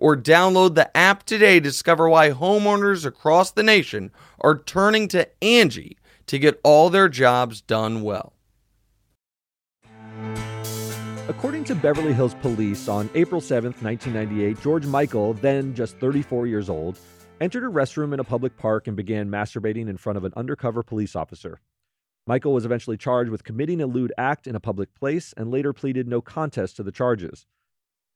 or 0.00 0.16
download 0.16 0.74
the 0.74 0.96
app 0.96 1.22
today 1.24 1.60
to 1.60 1.60
discover 1.60 2.08
why 2.08 2.30
homeowners 2.30 3.06
across 3.06 3.52
the 3.52 3.62
nation 3.62 4.10
are 4.40 4.58
turning 4.58 5.06
to 5.08 5.28
Angie 5.44 5.96
to 6.26 6.38
get 6.38 6.60
all 6.64 6.90
their 6.90 7.08
jobs 7.08 7.60
done 7.60 8.02
well. 8.02 8.32
According 11.28 11.62
to 11.64 11.76
Beverly 11.76 12.12
Hills 12.12 12.34
Police, 12.42 12.88
on 12.88 13.08
April 13.14 13.40
7, 13.40 13.72
1998, 13.80 14.60
George 14.60 14.84
Michael, 14.84 15.34
then 15.34 15.74
just 15.74 15.96
34 15.98 16.48
years 16.48 16.68
old, 16.68 16.98
entered 17.40 17.62
a 17.62 17.68
restroom 17.68 18.12
in 18.12 18.18
a 18.20 18.24
public 18.24 18.56
park 18.56 18.88
and 18.88 18.96
began 18.96 19.30
masturbating 19.30 19.88
in 19.88 19.96
front 19.96 20.16
of 20.16 20.24
an 20.24 20.32
undercover 20.36 20.82
police 20.82 21.14
officer. 21.14 21.60
Michael 22.26 22.52
was 22.52 22.64
eventually 22.64 22.96
charged 22.96 23.30
with 23.30 23.44
committing 23.44 23.80
a 23.80 23.86
lewd 23.86 24.12
act 24.18 24.46
in 24.46 24.54
a 24.54 24.60
public 24.60 24.94
place 24.94 25.32
and 25.36 25.50
later 25.50 25.72
pleaded 25.72 26.08
no 26.08 26.20
contest 26.20 26.76
to 26.76 26.82
the 26.82 26.92
charges. 26.92 27.46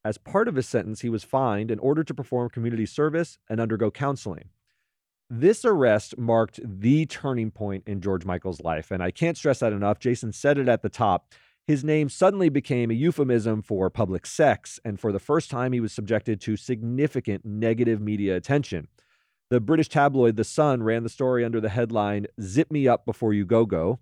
As 0.05 0.19
part 0.19 0.49
of 0.49 0.57
his 0.57 0.69
sentence, 0.69 1.01
he 1.01 1.09
was 1.09 1.25
fined 1.25 1.71
in 1.71 1.79
order 1.79 2.05
to 2.05 2.15
perform 2.15 2.51
community 2.51 2.87
service 2.87 3.39
and 3.49 3.61
undergo 3.61 3.91
counseling. 3.91 4.51
This 5.31 5.65
arrest 5.65 6.19
marked 6.19 6.61
the 6.63 7.07
turning 7.07 7.51
point 7.51 7.85
in 7.87 8.03
George 8.03 8.27
Michael's 8.27 8.61
life, 8.61 8.91
and 8.91 9.03
I 9.03 9.11
can't 9.11 9.39
stress 9.39 9.61
that 9.61 9.73
enough. 9.73 9.99
Jason 9.99 10.33
said 10.33 10.59
it 10.59 10.69
at 10.69 10.83
the 10.83 10.91
top. 10.91 11.33
His 11.67 11.83
name 11.83 12.11
suddenly 12.11 12.51
became 12.51 12.91
a 12.91 12.95
euphemism 12.95 13.63
for 13.63 13.89
public 13.89 14.27
sex, 14.27 14.79
and 14.85 15.01
for 15.01 15.13
the 15.13 15.19
first 15.19 15.51
time, 15.51 15.73
he 15.73 15.81
was 15.81 15.95
subjected 15.95 16.39
to 16.43 16.59
significant 16.59 17.47
negative 17.47 18.03
media 18.03 18.37
attention. 18.37 18.89
The 19.49 19.61
British 19.61 19.89
tabloid 19.89 20.37
The 20.37 20.45
Sun 20.45 20.83
ran 20.83 21.05
the 21.05 21.09
story 21.09 21.43
under 21.43 21.61
the 21.63 21.71
headline, 21.71 22.27
Zip 22.43 22.71
Me 22.71 22.87
Up 22.87 23.07
Before 23.07 23.33
You 23.33 23.47
Go 23.47 23.65
Go, 23.65 24.01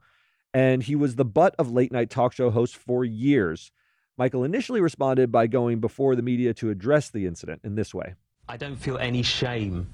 and 0.53 0.83
he 0.83 0.97
was 0.97 1.15
the 1.15 1.25
butt 1.25 1.55
of 1.59 1.71
late 1.71 1.93
night 1.93 2.11
talk 2.11 2.33
show 2.33 2.51
hosts 2.51 2.77
for 2.77 3.05
years. 3.05 3.71
Michael 4.19 4.45
initially 4.45 4.81
responded 4.81 5.33
by 5.33 5.47
going 5.47 5.81
before 5.81 6.15
the 6.15 6.23
media 6.23 6.53
to 6.55 6.69
address 6.69 7.09
the 7.09 7.27
incident 7.27 7.63
in 7.65 7.75
this 7.75 7.95
way. 7.95 8.15
I 8.49 8.57
don't 8.59 8.77
feel 8.77 8.99
any 8.99 9.23
shame 9.23 9.87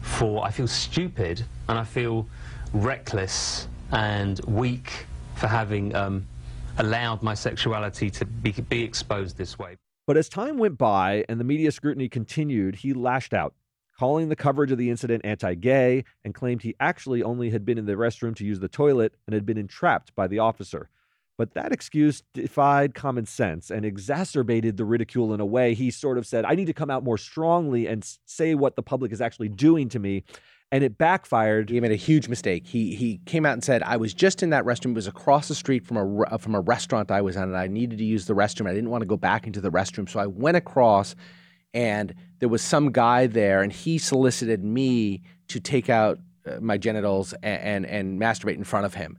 for, 0.00 0.44
I 0.44 0.50
feel 0.50 0.68
stupid 0.68 1.44
and 1.68 1.78
I 1.78 1.84
feel 1.84 2.28
reckless 2.72 3.66
and 3.90 4.40
weak 4.46 5.06
for 5.34 5.48
having 5.48 5.94
um, 5.94 6.26
allowed 6.78 7.22
my 7.22 7.34
sexuality 7.34 8.10
to 8.10 8.24
be, 8.24 8.52
be 8.52 8.82
exposed 8.84 9.36
this 9.36 9.58
way. 9.58 9.76
But 10.06 10.16
as 10.16 10.28
time 10.28 10.58
went 10.58 10.78
by 10.78 11.24
and 11.28 11.40
the 11.40 11.44
media 11.44 11.72
scrutiny 11.72 12.08
continued, 12.08 12.76
he 12.76 12.92
lashed 12.92 13.34
out, 13.34 13.54
calling 13.98 14.28
the 14.28 14.36
coverage 14.36 14.70
of 14.70 14.78
the 14.78 14.90
incident 14.90 15.24
anti 15.24 15.54
gay 15.54 16.04
and 16.24 16.32
claimed 16.32 16.62
he 16.62 16.76
actually 16.78 17.24
only 17.24 17.50
had 17.50 17.64
been 17.64 17.78
in 17.78 17.86
the 17.86 17.94
restroom 17.94 18.36
to 18.36 18.44
use 18.44 18.60
the 18.60 18.68
toilet 18.68 19.14
and 19.26 19.34
had 19.34 19.46
been 19.46 19.58
entrapped 19.58 20.14
by 20.14 20.28
the 20.28 20.38
officer. 20.38 20.90
But 21.36 21.54
that 21.54 21.72
excuse 21.72 22.22
defied 22.32 22.94
common 22.94 23.26
sense 23.26 23.70
and 23.70 23.84
exacerbated 23.84 24.76
the 24.76 24.84
ridicule 24.84 25.34
in 25.34 25.40
a 25.40 25.46
way. 25.46 25.74
He 25.74 25.90
sort 25.90 26.16
of 26.16 26.26
said, 26.26 26.44
I 26.44 26.54
need 26.54 26.66
to 26.66 26.72
come 26.72 26.90
out 26.90 27.02
more 27.02 27.18
strongly 27.18 27.88
and 27.88 28.08
say 28.24 28.54
what 28.54 28.76
the 28.76 28.82
public 28.82 29.10
is 29.10 29.20
actually 29.20 29.48
doing 29.48 29.88
to 29.88 29.98
me. 29.98 30.22
And 30.70 30.82
it 30.82 30.96
backfired. 30.96 31.70
He 31.70 31.80
made 31.80 31.92
a 31.92 31.96
huge 31.96 32.28
mistake. 32.28 32.66
He 32.66 32.96
he 32.96 33.20
came 33.26 33.46
out 33.46 33.52
and 33.52 33.62
said, 33.62 33.84
"I 33.84 33.96
was 33.96 34.12
just 34.12 34.42
in 34.42 34.50
that 34.50 34.64
restroom. 34.64 34.90
It 34.90 34.94
was 34.94 35.06
across 35.06 35.46
the 35.46 35.54
street 35.54 35.86
from 35.86 35.96
a 35.98 36.38
from 36.38 36.56
a 36.56 36.60
restaurant 36.60 37.12
I 37.12 37.20
was 37.20 37.36
at, 37.36 37.44
and 37.44 37.56
I 37.56 37.68
needed 37.68 37.98
to 37.98 38.04
use 38.04 38.26
the 38.26 38.34
restroom. 38.34 38.68
I 38.68 38.74
didn't 38.74 38.90
want 38.90 39.02
to 39.02 39.06
go 39.06 39.16
back 39.16 39.46
into 39.46 39.60
the 39.60 39.70
restroom, 39.70 40.08
so 40.08 40.18
I 40.18 40.26
went 40.26 40.56
across, 40.56 41.14
and 41.74 42.12
there 42.40 42.48
was 42.48 42.60
some 42.60 42.90
guy 42.90 43.28
there, 43.28 43.62
and 43.62 43.72
he 43.72 43.98
solicited 43.98 44.64
me 44.64 45.22
to 45.48 45.60
take 45.60 45.88
out 45.90 46.18
uh, 46.44 46.58
my 46.60 46.76
genitals 46.76 47.34
and, 47.34 47.62
and 47.62 47.86
and 47.86 48.20
masturbate 48.20 48.56
in 48.56 48.64
front 48.64 48.86
of 48.86 48.94
him." 48.94 49.16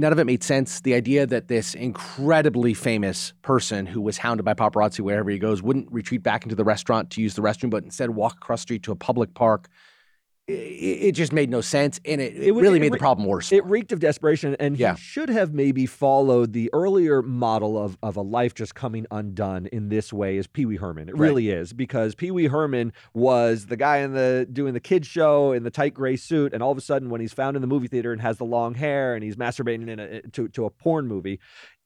None 0.00 0.14
of 0.14 0.18
it 0.18 0.24
made 0.24 0.42
sense. 0.42 0.80
The 0.80 0.94
idea 0.94 1.26
that 1.26 1.48
this 1.48 1.74
incredibly 1.74 2.72
famous 2.72 3.34
person 3.42 3.84
who 3.84 4.00
was 4.00 4.16
hounded 4.16 4.46
by 4.46 4.54
paparazzi 4.54 5.00
wherever 5.00 5.28
he 5.28 5.38
goes 5.38 5.62
wouldn't 5.62 5.92
retreat 5.92 6.22
back 6.22 6.44
into 6.44 6.54
the 6.54 6.64
restaurant 6.64 7.10
to 7.10 7.20
use 7.20 7.34
the 7.34 7.42
restroom, 7.42 7.68
but 7.68 7.84
instead 7.84 8.08
walk 8.08 8.38
across 8.38 8.60
the 8.60 8.62
street 8.62 8.82
to 8.84 8.92
a 8.92 8.96
public 8.96 9.34
park 9.34 9.68
it, 10.50 11.08
it 11.08 11.12
just 11.12 11.32
made 11.32 11.50
no 11.50 11.60
sense, 11.60 12.00
and 12.04 12.20
it, 12.20 12.34
it 12.36 12.52
really 12.52 12.78
it 12.78 12.80
made 12.80 12.92
re- 12.92 12.96
the 12.96 12.98
problem 12.98 13.26
worse. 13.26 13.52
It 13.52 13.64
reeked 13.64 13.92
of 13.92 14.00
desperation, 14.00 14.56
and 14.58 14.78
Yeah. 14.78 14.94
he 14.94 15.00
should 15.00 15.28
have 15.28 15.52
maybe 15.54 15.86
followed 15.86 16.52
the 16.52 16.70
earlier 16.72 17.22
model 17.22 17.78
of, 17.82 17.96
of 18.02 18.16
a 18.16 18.22
life 18.22 18.54
just 18.54 18.74
coming 18.74 19.06
undone 19.10 19.66
in 19.66 19.88
this 19.88 20.12
way 20.12 20.38
as 20.38 20.46
Pee 20.46 20.66
Wee 20.66 20.76
Herman. 20.76 21.08
It 21.08 21.12
Right. 21.16 21.28
really 21.28 21.50
is 21.50 21.72
because 21.72 22.14
Pee 22.14 22.30
Wee 22.30 22.46
Herman 22.46 22.92
was 23.14 23.66
the 23.66 23.76
guy 23.76 23.98
in 23.98 24.12
the 24.14 24.46
doing 24.50 24.74
the 24.74 24.80
kids 24.80 25.06
show 25.06 25.52
in 25.52 25.62
the 25.62 25.70
tight 25.70 25.94
gray 25.94 26.16
suit, 26.16 26.52
and 26.52 26.62
all 26.62 26.72
of 26.72 26.78
a 26.78 26.82
sudden, 26.82 27.10
when 27.10 27.20
he's 27.20 27.32
found 27.32 27.56
in 27.56 27.60
the 27.60 27.68
movie 27.68 27.88
theater 27.88 28.12
and 28.12 28.20
has 28.22 28.38
the 28.38 28.44
long 28.44 28.74
hair 28.74 29.14
and 29.14 29.22
he's 29.24 29.36
masturbating 29.36 29.88
in 29.88 29.98
a, 29.98 30.22
to 30.22 30.48
to 30.48 30.64
a 30.64 30.70
porn 30.70 31.06
movie, 31.06 31.38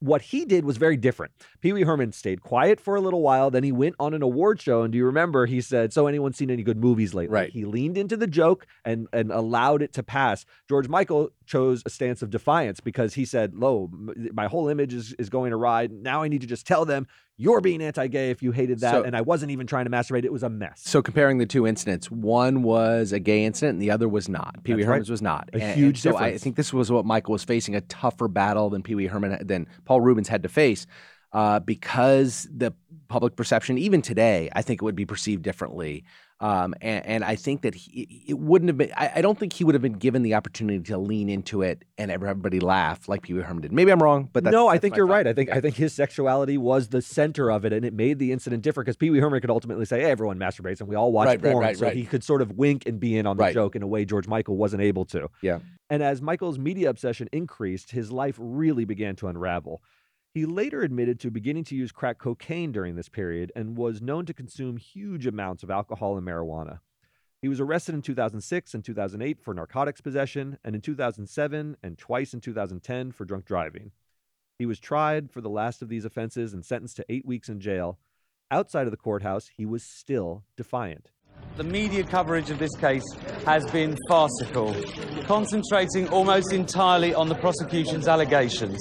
what 0.04 0.20
he 0.22 0.44
did 0.44 0.64
was 0.64 0.76
very 0.76 0.96
different. 0.96 1.32
Pee 1.60 1.72
Wee 1.72 1.82
Herman 1.82 2.12
stayed 2.12 2.42
quiet 2.42 2.78
for 2.78 2.94
a 2.94 3.00
little 3.00 3.22
while, 3.22 3.50
then 3.50 3.64
he 3.64 3.72
went 3.72 3.94
on 3.98 4.12
an 4.12 4.22
award 4.22 4.60
show, 4.60 4.82
and 4.82 4.92
do 4.92 4.98
you 4.98 5.06
remember 5.06 5.46
he 5.46 5.60
said, 5.60 5.92
"So 5.92 6.06
anyone 6.06 6.32
seen 6.34 6.50
any 6.50 6.62
good 6.62 6.76
movies 6.78 7.14
lately?" 7.14 7.32
Right. 7.32 7.50
He 7.50 7.64
leaned 7.64 7.96
into 7.96 8.16
the 8.16 8.26
joke 8.26 8.66
and 8.84 9.08
and 9.12 9.32
allowed 9.32 9.80
it 9.80 9.92
to 9.94 10.02
pass. 10.02 10.44
George 10.68 10.88
Michael 10.88 11.30
chose 11.46 11.82
a 11.86 11.90
stance 11.90 12.22
of 12.22 12.30
defiance 12.30 12.80
because 12.80 13.14
he 13.14 13.24
said, 13.24 13.54
"Lo, 13.54 13.90
my 14.32 14.46
whole 14.46 14.68
image 14.68 14.94
is 14.94 15.12
is 15.18 15.28
going 15.28 15.52
awry. 15.52 15.88
Now 15.90 16.22
I 16.22 16.28
need 16.28 16.40
to 16.42 16.46
just 16.46 16.66
tell 16.66 16.84
them 16.84 17.06
you're 17.36 17.60
being 17.60 17.82
anti-gay 17.82 18.30
if 18.30 18.42
you 18.42 18.52
hated 18.52 18.78
that, 18.80 18.92
So- 18.92 19.02
and 19.02 19.16
I 19.16 19.20
wasn't 19.20 19.50
even 19.50 19.66
trying 19.66 19.84
to 19.86 19.90
masturbate. 19.90 20.24
It 20.24 20.32
was 20.32 20.42
a 20.42 20.48
mess." 20.48 20.80
so 20.84 21.02
comparing 21.02 21.38
the 21.38 21.46
two 21.46 21.66
incidents, 21.66 22.10
one 22.10 22.62
was 22.62 23.12
a 23.12 23.18
gay 23.20 23.44
incident, 23.44 23.74
and 23.74 23.82
the 23.82 23.90
other 23.90 24.08
was 24.08 24.28
not. 24.28 24.62
Pee 24.64 24.74
Wee 24.74 24.82
That's 24.82 24.88
right. 24.88 25.08
Was 25.10 25.22
not. 25.22 25.50
A 25.52 25.62
And- 25.62 25.74
huge 25.78 26.04
and 26.06 26.14
so 26.14 26.16
I 26.18 26.38
think 26.38 26.56
this 26.56 26.72
was 26.72 26.90
what 26.92 27.04
Michael 27.04 27.32
was 27.32 27.44
facing 27.44 27.74
a 27.74 27.80
tougher 27.82 28.28
battle 28.28 28.70
than 28.70 28.82
Pee 28.82 28.94
Wee 28.94 29.06
Herman 29.06 29.46
than 29.46 29.66
Paul 29.84 30.00
Reubens 30.00 30.28
had 30.28 30.42
to 30.44 30.48
face. 30.48 30.86
Uh, 31.32 31.58
because 31.58 32.48
the 32.54 32.72
public 33.08 33.34
perception, 33.34 33.76
even 33.76 34.00
today, 34.00 34.48
I 34.52 34.62
think 34.62 34.80
it 34.80 34.84
would 34.84 34.94
be 34.94 35.04
perceived 35.04 35.42
differently. 35.42 36.04
Um, 36.40 36.74
and, 36.80 37.06
and 37.06 37.24
I 37.24 37.36
think 37.36 37.62
that 37.62 37.74
he, 37.74 38.24
it 38.28 38.38
wouldn't 38.38 38.68
have 38.68 38.76
been, 38.76 38.90
I, 38.96 39.12
I 39.16 39.22
don't 39.22 39.38
think 39.38 39.52
he 39.52 39.62
would 39.64 39.74
have 39.74 39.80
been 39.82 39.94
given 39.94 40.22
the 40.22 40.34
opportunity 40.34 40.80
to 40.90 40.98
lean 40.98 41.28
into 41.28 41.62
it 41.62 41.84
and 41.96 42.10
everybody 42.10 42.58
laugh 42.60 43.08
like 43.08 43.22
Pee 43.22 43.34
Wee 43.34 43.40
Herman 43.40 43.62
did. 43.62 43.72
Maybe 43.72 43.92
I'm 43.92 44.02
wrong, 44.02 44.28
but 44.32 44.44
that's, 44.44 44.52
no, 44.52 44.66
I 44.66 44.78
think 44.78 44.96
you're 44.96 45.06
thought. 45.06 45.14
right. 45.14 45.26
I 45.28 45.32
think 45.32 45.50
I 45.50 45.60
think 45.60 45.76
his 45.76 45.92
sexuality 45.94 46.58
was 46.58 46.88
the 46.88 47.00
center 47.00 47.50
of 47.52 47.64
it, 47.64 47.72
and 47.72 47.84
it 47.84 47.94
made 47.94 48.18
the 48.18 48.32
incident 48.32 48.62
different 48.62 48.86
because 48.86 48.96
Pee 48.96 49.10
Wee 49.10 49.20
Herman 49.20 49.40
could 49.40 49.50
ultimately 49.50 49.84
say, 49.84 50.00
hey, 50.00 50.10
"Everyone 50.10 50.38
masturbates, 50.38 50.80
and 50.80 50.88
we 50.88 50.96
all 50.96 51.12
watch 51.12 51.26
Right, 51.28 51.42
right, 51.42 51.52
porn," 51.52 51.64
right, 51.64 51.76
so 51.76 51.86
right. 51.86 51.96
he 51.96 52.04
could 52.04 52.24
sort 52.24 52.42
of 52.42 52.52
wink 52.52 52.84
and 52.86 52.98
be 52.98 53.16
in 53.16 53.26
on 53.26 53.36
the 53.36 53.52
joke 53.52 53.76
in 53.76 53.82
a 53.82 53.86
way 53.86 54.04
George 54.04 54.26
Michael 54.26 54.56
wasn't 54.56 54.82
able 54.82 55.04
to. 55.06 55.30
Yeah. 55.40 55.60
And 55.88 56.02
as 56.02 56.20
Michael's 56.20 56.58
media 56.58 56.90
obsession 56.90 57.28
increased, 57.32 57.92
his 57.92 58.10
life 58.10 58.36
really 58.38 58.84
began 58.84 59.14
to 59.16 59.28
unravel. 59.28 59.82
He 60.34 60.46
later 60.46 60.82
admitted 60.82 61.20
to 61.20 61.30
beginning 61.30 61.62
to 61.64 61.76
use 61.76 61.92
crack 61.92 62.18
cocaine 62.18 62.72
during 62.72 62.96
this 62.96 63.08
period 63.08 63.52
and 63.54 63.76
was 63.76 64.02
known 64.02 64.26
to 64.26 64.34
consume 64.34 64.78
huge 64.78 65.28
amounts 65.28 65.62
of 65.62 65.70
alcohol 65.70 66.18
and 66.18 66.26
marijuana. 66.26 66.80
He 67.40 67.46
was 67.46 67.60
arrested 67.60 67.94
in 67.94 68.02
2006 68.02 68.74
and 68.74 68.84
2008 68.84 69.40
for 69.40 69.54
narcotics 69.54 70.00
possession, 70.00 70.58
and 70.64 70.74
in 70.74 70.80
2007 70.80 71.76
and 71.84 71.98
twice 71.98 72.34
in 72.34 72.40
2010 72.40 73.12
for 73.12 73.24
drunk 73.24 73.44
driving. 73.44 73.92
He 74.58 74.66
was 74.66 74.80
tried 74.80 75.30
for 75.30 75.40
the 75.40 75.48
last 75.48 75.82
of 75.82 75.88
these 75.88 76.04
offenses 76.04 76.52
and 76.52 76.64
sentenced 76.64 76.96
to 76.96 77.06
eight 77.08 77.24
weeks 77.24 77.48
in 77.48 77.60
jail. 77.60 78.00
Outside 78.50 78.88
of 78.88 78.90
the 78.90 78.96
courthouse, 78.96 79.52
he 79.56 79.64
was 79.64 79.84
still 79.84 80.42
defiant. 80.56 81.10
The 81.56 81.62
media 81.62 82.02
coverage 82.02 82.50
of 82.50 82.58
this 82.58 82.74
case 82.80 83.04
has 83.46 83.64
been 83.70 83.96
farcical, 84.08 84.74
concentrating 85.22 86.08
almost 86.08 86.52
entirely 86.52 87.14
on 87.14 87.28
the 87.28 87.36
prosecution's 87.36 88.08
allegations. 88.08 88.80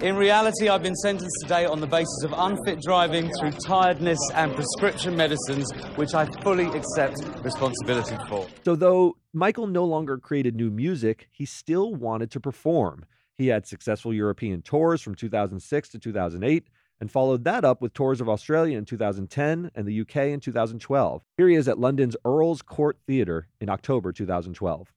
In 0.00 0.16
reality, 0.16 0.68
I've 0.68 0.82
been 0.82 0.96
sentenced 0.96 1.36
today 1.42 1.66
on 1.66 1.80
the 1.80 1.86
basis 1.86 2.24
of 2.24 2.34
unfit 2.36 2.80
driving 2.82 3.30
through 3.38 3.52
tiredness 3.64 4.18
and 4.34 4.56
prescription 4.56 5.16
medicines, 5.16 5.70
which 5.94 6.14
I 6.14 6.26
fully 6.42 6.66
accept 6.66 7.22
responsibility 7.44 8.16
for. 8.28 8.48
So, 8.64 8.74
though 8.74 9.16
Michael 9.32 9.68
no 9.68 9.84
longer 9.84 10.18
created 10.18 10.56
new 10.56 10.72
music, 10.72 11.28
he 11.30 11.46
still 11.46 11.94
wanted 11.94 12.32
to 12.32 12.40
perform. 12.40 13.04
He 13.36 13.46
had 13.46 13.68
successful 13.68 14.12
European 14.12 14.62
tours 14.62 15.00
from 15.00 15.14
2006 15.14 15.90
to 15.90 15.98
2008 16.00 16.66
and 17.00 17.10
followed 17.10 17.44
that 17.44 17.64
up 17.64 17.80
with 17.80 17.94
tours 17.94 18.20
of 18.20 18.28
Australia 18.28 18.76
in 18.76 18.84
2010 18.84 19.70
and 19.74 19.86
the 19.86 20.00
UK 20.00 20.16
in 20.16 20.40
2012. 20.40 21.22
Here 21.36 21.48
he 21.48 21.54
is 21.54 21.68
at 21.68 21.78
London's 21.78 22.16
Earl's 22.24 22.62
Court 22.62 22.98
Theatre 23.06 23.48
in 23.60 23.68
October 23.68 24.12
2012. 24.12 24.92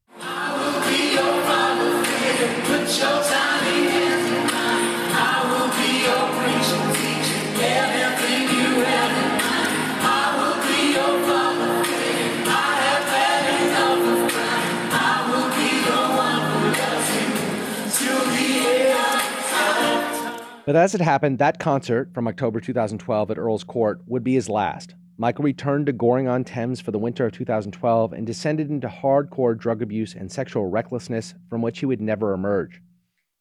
But 20.64 20.76
as 20.76 20.94
it 20.94 21.02
happened, 21.02 21.40
that 21.40 21.58
concert 21.58 22.14
from 22.14 22.28
October 22.28 22.60
2012 22.60 23.32
at 23.32 23.38
Earl's 23.40 23.64
Court 23.64 24.02
would 24.06 24.24
be 24.24 24.36
his 24.36 24.48
last. 24.48 24.94
Michael 25.18 25.44
returned 25.44 25.88
to 25.88 25.92
Goring 25.92 26.28
on 26.28 26.44
Thames 26.44 26.80
for 26.80 26.92
the 26.92 27.00
winter 27.00 27.26
of 27.26 27.32
2012 27.32 28.14
and 28.14 28.28
descended 28.28 28.70
into 28.70 28.88
hardcore 28.88 29.58
drug 29.58 29.82
abuse 29.82 30.14
and 30.14 30.32
sexual 30.32 30.68
recklessness 30.68 31.34
from 31.50 31.64
which 31.64 31.80
he 31.80 31.88
would 31.88 32.00
never 32.00 32.34
emerge. 32.34 32.80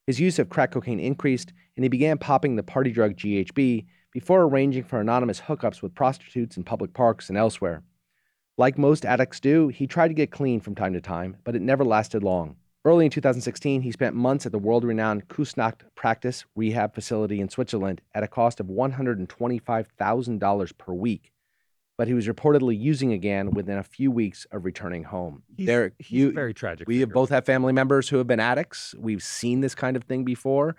His 0.06 0.18
use 0.18 0.38
of 0.38 0.48
crack 0.48 0.72
cocaine 0.72 0.98
increased, 0.98 1.52
and 1.76 1.84
he 1.84 1.90
began 1.90 2.16
popping 2.16 2.56
the 2.56 2.62
party 2.62 2.90
drug 2.90 3.16
GHB 3.16 3.84
before 4.12 4.42
arranging 4.42 4.84
for 4.84 4.98
anonymous 4.98 5.42
hookups 5.42 5.82
with 5.82 5.94
prostitutes 5.94 6.56
in 6.56 6.64
public 6.64 6.94
parks 6.94 7.28
and 7.28 7.36
elsewhere. 7.36 7.82
Like 8.56 8.78
most 8.78 9.04
addicts 9.04 9.40
do, 9.40 9.68
he 9.68 9.86
tried 9.86 10.08
to 10.08 10.14
get 10.14 10.30
clean 10.30 10.60
from 10.60 10.74
time 10.74 10.94
to 10.94 11.02
time, 11.02 11.36
but 11.44 11.54
it 11.54 11.62
never 11.62 11.84
lasted 11.84 12.22
long. 12.22 12.56
Early 12.82 13.04
in 13.04 13.10
2016, 13.10 13.82
he 13.82 13.92
spent 13.92 14.16
months 14.16 14.46
at 14.46 14.52
the 14.52 14.58
world 14.58 14.84
renowned 14.84 15.28
Kusnacht 15.28 15.82
practice 15.94 16.46
rehab 16.56 16.94
facility 16.94 17.38
in 17.38 17.50
Switzerland 17.50 18.00
at 18.14 18.22
a 18.22 18.28
cost 18.28 18.58
of 18.58 18.68
$125,000 18.68 20.78
per 20.78 20.94
week. 20.94 21.30
But 21.98 22.08
he 22.08 22.14
was 22.14 22.26
reportedly 22.26 22.80
using 22.80 23.12
again 23.12 23.50
within 23.50 23.76
a 23.76 23.82
few 23.82 24.10
weeks 24.10 24.46
of 24.50 24.64
returning 24.64 25.04
home. 25.04 25.42
He's, 25.54 25.66
Derek, 25.66 25.92
he's 25.98 26.10
you, 26.10 26.32
very 26.32 26.54
tragic. 26.54 26.88
we 26.88 27.00
have 27.00 27.10
both 27.10 27.28
have 27.28 27.44
family 27.44 27.74
members 27.74 28.08
who 28.08 28.16
have 28.16 28.26
been 28.26 28.40
addicts. 28.40 28.94
We've 28.98 29.22
seen 29.22 29.60
this 29.60 29.74
kind 29.74 29.94
of 29.94 30.04
thing 30.04 30.24
before. 30.24 30.74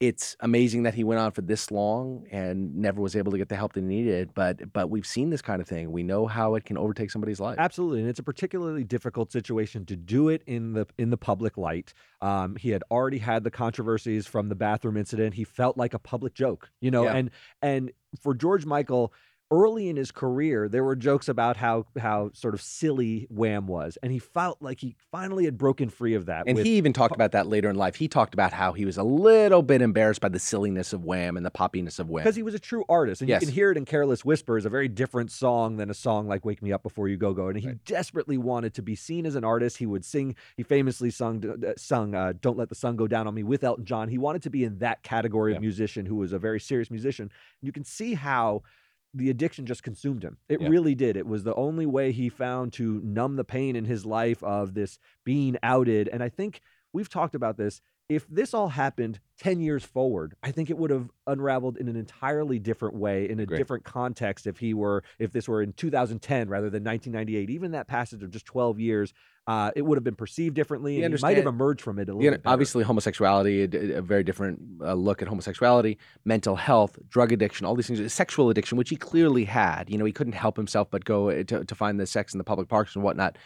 It's 0.00 0.34
amazing 0.40 0.84
that 0.84 0.94
he 0.94 1.04
went 1.04 1.20
on 1.20 1.30
for 1.30 1.42
this 1.42 1.70
long 1.70 2.24
and 2.30 2.74
never 2.74 3.02
was 3.02 3.14
able 3.14 3.30
to 3.32 3.36
get 3.38 3.50
the 3.50 3.54
help 3.56 3.74
that 3.74 3.80
he 3.80 3.86
needed. 3.86 4.30
But 4.34 4.72
but 4.72 4.88
we've 4.88 5.06
seen 5.06 5.28
this 5.28 5.42
kind 5.42 5.60
of 5.60 5.68
thing. 5.68 5.92
We 5.92 6.02
know 6.02 6.26
how 6.26 6.54
it 6.54 6.64
can 6.64 6.78
overtake 6.78 7.10
somebody's 7.10 7.38
life. 7.38 7.56
Absolutely, 7.58 8.00
and 8.00 8.08
it's 8.08 8.18
a 8.18 8.22
particularly 8.22 8.82
difficult 8.82 9.30
situation 9.30 9.84
to 9.86 9.96
do 9.96 10.30
it 10.30 10.42
in 10.46 10.72
the 10.72 10.86
in 10.98 11.10
the 11.10 11.18
public 11.18 11.58
light. 11.58 11.92
Um, 12.22 12.56
he 12.56 12.70
had 12.70 12.82
already 12.90 13.18
had 13.18 13.44
the 13.44 13.50
controversies 13.50 14.26
from 14.26 14.48
the 14.48 14.54
bathroom 14.54 14.96
incident. 14.96 15.34
He 15.34 15.44
felt 15.44 15.76
like 15.76 15.92
a 15.92 15.98
public 15.98 16.32
joke, 16.32 16.70
you 16.80 16.90
know, 16.90 17.04
Yeah. 17.04 17.16
and 17.16 17.30
and 17.60 17.92
for 18.20 18.34
George 18.34 18.64
Michael. 18.64 19.12
Early 19.52 19.88
in 19.88 19.96
his 19.96 20.12
career, 20.12 20.68
there 20.68 20.84
were 20.84 20.94
jokes 20.94 21.28
about 21.28 21.56
how 21.56 21.84
how 21.98 22.30
sort 22.34 22.54
of 22.54 22.62
silly 22.62 23.26
Wham 23.30 23.66
was, 23.66 23.98
and 24.00 24.12
he 24.12 24.20
felt 24.20 24.62
like 24.62 24.78
he 24.78 24.94
finally 25.10 25.44
had 25.44 25.58
broken 25.58 25.88
free 25.88 26.14
of 26.14 26.26
that. 26.26 26.44
And 26.46 26.54
with- 26.54 26.64
he 26.64 26.76
even 26.76 26.92
talked 26.92 27.16
about 27.16 27.32
that 27.32 27.48
later 27.48 27.68
in 27.68 27.74
life. 27.74 27.96
He 27.96 28.06
talked 28.06 28.32
about 28.32 28.52
how 28.52 28.74
he 28.74 28.84
was 28.84 28.96
a 28.96 29.02
little 29.02 29.62
bit 29.62 29.82
embarrassed 29.82 30.20
by 30.20 30.28
the 30.28 30.38
silliness 30.38 30.92
of 30.92 31.04
Wham 31.04 31.36
and 31.36 31.44
the 31.44 31.50
poppiness 31.50 31.98
of 31.98 32.08
Wham. 32.08 32.22
because 32.22 32.36
he 32.36 32.44
was 32.44 32.54
a 32.54 32.60
true 32.60 32.84
artist, 32.88 33.22
and 33.22 33.28
Yes. 33.28 33.42
you 33.42 33.48
can 33.48 33.54
hear 33.56 33.72
it 33.72 33.76
in 33.76 33.84
"Careless 33.86 34.24
Whispers," 34.24 34.64
a 34.64 34.70
very 34.70 34.86
different 34.86 35.32
song 35.32 35.78
than 35.78 35.90
a 35.90 35.94
song 35.94 36.28
like 36.28 36.44
"Wake 36.44 36.62
Me 36.62 36.70
Up 36.70 36.84
Before 36.84 37.08
You 37.08 37.16
Go 37.16 37.34
Go." 37.34 37.48
And 37.48 37.58
he 37.58 37.72
desperately 37.84 38.38
wanted 38.38 38.72
to 38.74 38.82
be 38.82 38.94
seen 38.94 39.26
as 39.26 39.34
an 39.34 39.42
artist. 39.42 39.78
He 39.78 39.86
would 39.86 40.04
sing. 40.04 40.36
He 40.56 40.62
famously 40.62 41.10
sung, 41.10 41.44
uh, 41.44 41.72
sung 41.76 42.14
uh, 42.14 42.34
"Don't 42.40 42.56
Let 42.56 42.68
the 42.68 42.76
Sun 42.76 42.94
Go 42.94 43.08
Down 43.08 43.26
on 43.26 43.34
Me" 43.34 43.42
with 43.42 43.64
Elton 43.64 43.84
John. 43.84 44.10
He 44.10 44.18
wanted 44.18 44.42
to 44.42 44.50
be 44.50 44.62
in 44.62 44.78
that 44.78 45.02
category 45.02 45.50
Yeah. 45.50 45.56
of 45.56 45.62
musician 45.62 46.06
who 46.06 46.14
was 46.14 46.32
a 46.32 46.38
very 46.38 46.60
serious 46.60 46.88
musician. 46.88 47.32
You 47.60 47.72
can 47.72 47.82
see 47.82 48.14
how 48.14 48.62
the 49.12 49.30
addiction 49.30 49.66
just 49.66 49.82
consumed 49.82 50.22
him. 50.22 50.38
It 50.48 50.60
Yeah. 50.60 50.68
really 50.68 50.94
did. 50.94 51.16
It 51.16 51.26
was 51.26 51.42
the 51.44 51.54
only 51.54 51.86
way 51.86 52.12
he 52.12 52.28
found 52.28 52.72
to 52.74 53.00
numb 53.02 53.36
the 53.36 53.44
pain 53.44 53.74
in 53.76 53.84
his 53.84 54.06
life 54.06 54.42
of 54.42 54.74
this 54.74 54.98
being 55.24 55.56
outed. 55.62 56.08
And 56.08 56.22
I 56.22 56.28
think 56.28 56.60
we've 56.92 57.08
talked 57.08 57.34
about 57.34 57.56
this. 57.56 57.80
If 58.10 58.26
this 58.28 58.54
all 58.54 58.66
happened 58.68 59.20
10 59.38 59.60
years 59.60 59.84
forward, 59.84 60.34
I 60.42 60.50
think 60.50 60.68
it 60.68 60.76
would 60.76 60.90
have 60.90 61.08
unraveled 61.28 61.76
in 61.76 61.86
an 61.86 61.94
entirely 61.94 62.58
different 62.58 62.96
way, 62.96 63.30
in 63.30 63.38
a 63.38 63.44
Agree. 63.44 63.56
different 63.56 63.84
context 63.84 64.48
if 64.48 64.58
he 64.58 64.74
were, 64.74 65.04
if 65.20 65.30
this 65.30 65.46
were 65.46 65.62
in 65.62 65.72
2010 65.74 66.48
rather 66.48 66.68
than 66.68 66.82
1998. 66.82 67.48
Even 67.50 67.70
that 67.70 67.86
passage 67.86 68.24
of 68.24 68.32
just 68.32 68.46
12 68.46 68.80
years, 68.80 69.12
uh, 69.46 69.70
it 69.76 69.82
would 69.82 69.96
have 69.96 70.02
been 70.02 70.16
perceived 70.16 70.56
differently. 70.56 70.96
You 70.96 71.04
and 71.04 71.14
he 71.14 71.22
might 71.22 71.36
have 71.36 71.46
emerged 71.46 71.82
from 71.82 72.00
it 72.00 72.08
a 72.08 72.12
little 72.12 72.20
You 72.24 72.30
know, 72.32 72.34
bit 72.38 72.42
better. 72.42 72.52
obviously, 72.52 72.82
homosexuality, 72.82 73.62
a, 73.72 73.98
a 73.98 74.02
very 74.02 74.24
different 74.24 74.60
uh, 74.84 74.94
look 74.94 75.22
at 75.22 75.28
homosexuality, 75.28 75.96
mental 76.24 76.56
health, 76.56 76.98
drug 77.08 77.30
addiction, 77.30 77.64
all 77.64 77.76
these 77.76 77.86
things, 77.86 78.12
sexual 78.12 78.50
addiction, 78.50 78.76
which 78.76 78.90
he 78.90 78.96
clearly 78.96 79.44
had. 79.44 79.88
You 79.88 79.98
know, 79.98 80.04
he 80.04 80.12
couldn't 80.12 80.32
help 80.32 80.56
himself 80.56 80.90
but 80.90 81.04
go 81.04 81.30
uh, 81.30 81.44
to, 81.44 81.64
to 81.64 81.74
find 81.76 82.00
the 82.00 82.06
sex 82.06 82.34
in 82.34 82.38
the 82.38 82.44
public 82.44 82.68
parks 82.68 82.96
and 82.96 83.04
whatnot. 83.04 83.38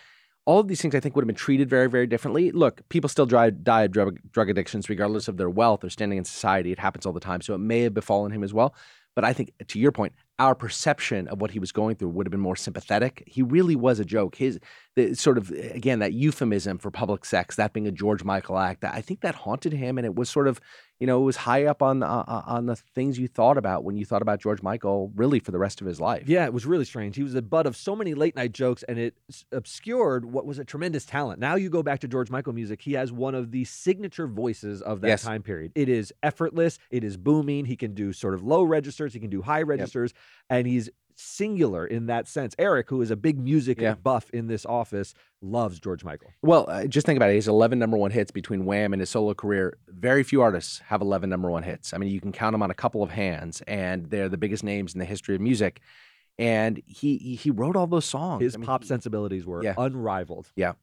All 0.46 0.60
of 0.60 0.68
these 0.68 0.82
things, 0.82 0.94
I 0.94 1.00
think, 1.00 1.16
would 1.16 1.22
have 1.22 1.28
been 1.28 1.36
treated 1.36 1.70
very, 1.70 1.88
very 1.88 2.06
differently. 2.06 2.50
Look, 2.50 2.86
people 2.90 3.08
still 3.08 3.26
die, 3.26 3.50
die 3.50 3.84
of 3.84 3.92
drug, 3.92 4.18
drug 4.30 4.50
addictions, 4.50 4.88
regardless 4.88 5.26
of 5.26 5.38
their 5.38 5.48
wealth 5.48 5.84
or 5.84 5.90
standing 5.90 6.18
in 6.18 6.24
society. 6.24 6.70
It 6.70 6.78
happens 6.78 7.06
all 7.06 7.12
the 7.14 7.20
time. 7.20 7.40
So 7.40 7.54
it 7.54 7.58
may 7.58 7.80
have 7.82 7.94
befallen 7.94 8.30
him 8.30 8.44
as 8.44 8.52
well. 8.52 8.74
But 9.14 9.24
I 9.24 9.32
think, 9.32 9.52
to 9.68 9.78
your 9.78 9.92
point, 9.92 10.12
our 10.38 10.54
perception 10.56 11.28
of 11.28 11.40
what 11.40 11.52
he 11.52 11.60
was 11.60 11.70
going 11.70 11.94
through 11.96 12.08
would 12.08 12.26
have 12.26 12.32
been 12.32 12.40
more 12.40 12.56
sympathetic. 12.56 13.22
He 13.26 13.42
really 13.42 13.76
was 13.76 14.00
a 14.00 14.04
joke. 14.04 14.34
His 14.34 14.58
the 14.96 15.14
sort 15.14 15.38
of 15.38 15.50
again 15.50 16.00
that 16.00 16.12
euphemism 16.12 16.78
for 16.78 16.90
public 16.90 17.24
sex, 17.24 17.54
that 17.56 17.72
being 17.72 17.86
a 17.86 17.92
George 17.92 18.24
Michael 18.24 18.58
act, 18.58 18.84
I 18.84 19.00
think 19.00 19.20
that 19.20 19.36
haunted 19.36 19.72
him, 19.72 19.98
and 19.98 20.04
it 20.04 20.16
was 20.16 20.28
sort 20.28 20.48
of 20.48 20.60
you 21.00 21.06
know 21.06 21.20
it 21.20 21.24
was 21.24 21.36
high 21.36 21.64
up 21.64 21.82
on 21.82 22.02
uh, 22.02 22.24
uh, 22.26 22.42
on 22.46 22.66
the 22.66 22.76
things 22.76 23.18
you 23.18 23.28
thought 23.28 23.58
about 23.58 23.84
when 23.84 23.96
you 23.96 24.04
thought 24.04 24.22
about 24.22 24.40
George 24.40 24.62
Michael, 24.62 25.10
really 25.14 25.40
for 25.40 25.50
the 25.50 25.58
rest 25.58 25.80
of 25.80 25.86
his 25.86 26.00
life. 26.00 26.28
Yeah, 26.28 26.44
it 26.44 26.52
was 26.52 26.66
really 26.66 26.84
strange. 26.84 27.16
He 27.16 27.22
was 27.22 27.32
the 27.32 27.42
butt 27.42 27.66
of 27.66 27.76
so 27.76 27.94
many 27.96 28.14
late 28.14 28.36
night 28.36 28.52
jokes, 28.52 28.82
and 28.84 28.98
it 28.98 29.14
obscured 29.52 30.24
what 30.24 30.46
was 30.46 30.58
a 30.58 30.64
tremendous 30.64 31.04
talent. 31.04 31.38
Now 31.40 31.54
you 31.56 31.70
go 31.70 31.82
back 31.82 32.00
to 32.00 32.08
George 32.08 32.30
Michael 32.30 32.52
music, 32.52 32.82
he 32.82 32.92
has 32.92 33.12
one 33.12 33.34
of 33.34 33.50
the 33.50 33.64
signature 33.64 34.26
voices 34.26 34.82
of 34.82 35.00
that 35.02 35.08
Yes. 35.08 35.22
time 35.22 35.42
period. 35.42 35.72
It 35.74 35.88
is 35.88 36.12
effortless, 36.22 36.78
it 36.90 37.04
is 37.04 37.16
booming. 37.16 37.64
He 37.66 37.76
can 37.76 37.94
do 37.94 38.12
sort 38.12 38.34
of 38.34 38.42
low 38.42 38.62
registers, 38.62 39.14
he 39.14 39.20
can 39.20 39.30
do 39.30 39.42
high 39.42 39.62
registers, 39.62 40.12
and 40.50 40.66
he's 40.66 40.90
singular 41.16 41.86
in 41.86 42.06
that 42.06 42.26
sense. 42.28 42.54
Eric, 42.58 42.90
who 42.90 43.00
is 43.02 43.10
a 43.10 43.16
big 43.16 43.38
music 43.38 43.80
Yeah. 43.80 43.94
buff 43.94 44.30
in 44.30 44.46
this 44.46 44.64
office, 44.66 45.14
loves 45.40 45.78
George 45.80 46.04
Michael. 46.04 46.30
Well, 46.42 46.66
uh, 46.68 46.86
just 46.86 47.06
think 47.06 47.16
about 47.16 47.28
it. 47.30 47.32
He 47.32 47.36
has 47.36 47.48
11 47.48 47.78
number 47.78 47.96
one 47.96 48.10
hits 48.10 48.30
between 48.30 48.64
Wham 48.64 48.92
and 48.92 49.00
his 49.00 49.10
solo 49.10 49.34
career. 49.34 49.76
Very 49.88 50.22
few 50.22 50.42
artists 50.42 50.80
have 50.86 51.00
11 51.00 51.30
number 51.30 51.50
one 51.50 51.62
hits. 51.62 51.92
I 51.94 51.98
mean, 51.98 52.10
you 52.10 52.20
can 52.20 52.32
count 52.32 52.54
them 52.54 52.62
on 52.62 52.70
a 52.70 52.74
couple 52.74 53.02
of 53.02 53.10
hands, 53.10 53.62
and 53.66 54.06
they're 54.10 54.28
the 54.28 54.38
biggest 54.38 54.64
names 54.64 54.94
in 54.94 54.98
the 54.98 55.04
history 55.04 55.34
of 55.34 55.40
music. 55.40 55.80
And 56.38 56.82
he 56.86 57.16
he 57.16 57.50
wrote 57.50 57.76
all 57.76 57.86
those 57.86 58.04
songs. 58.06 58.42
His 58.42 58.56
I 58.56 58.58
mean, 58.58 58.66
pop 58.66 58.82
he- 58.82 58.88
sensibilities 58.88 59.46
were 59.46 59.60
unrivaled. 59.60 60.50
Yeah. 60.56 60.72
unrivaled. 60.74 60.76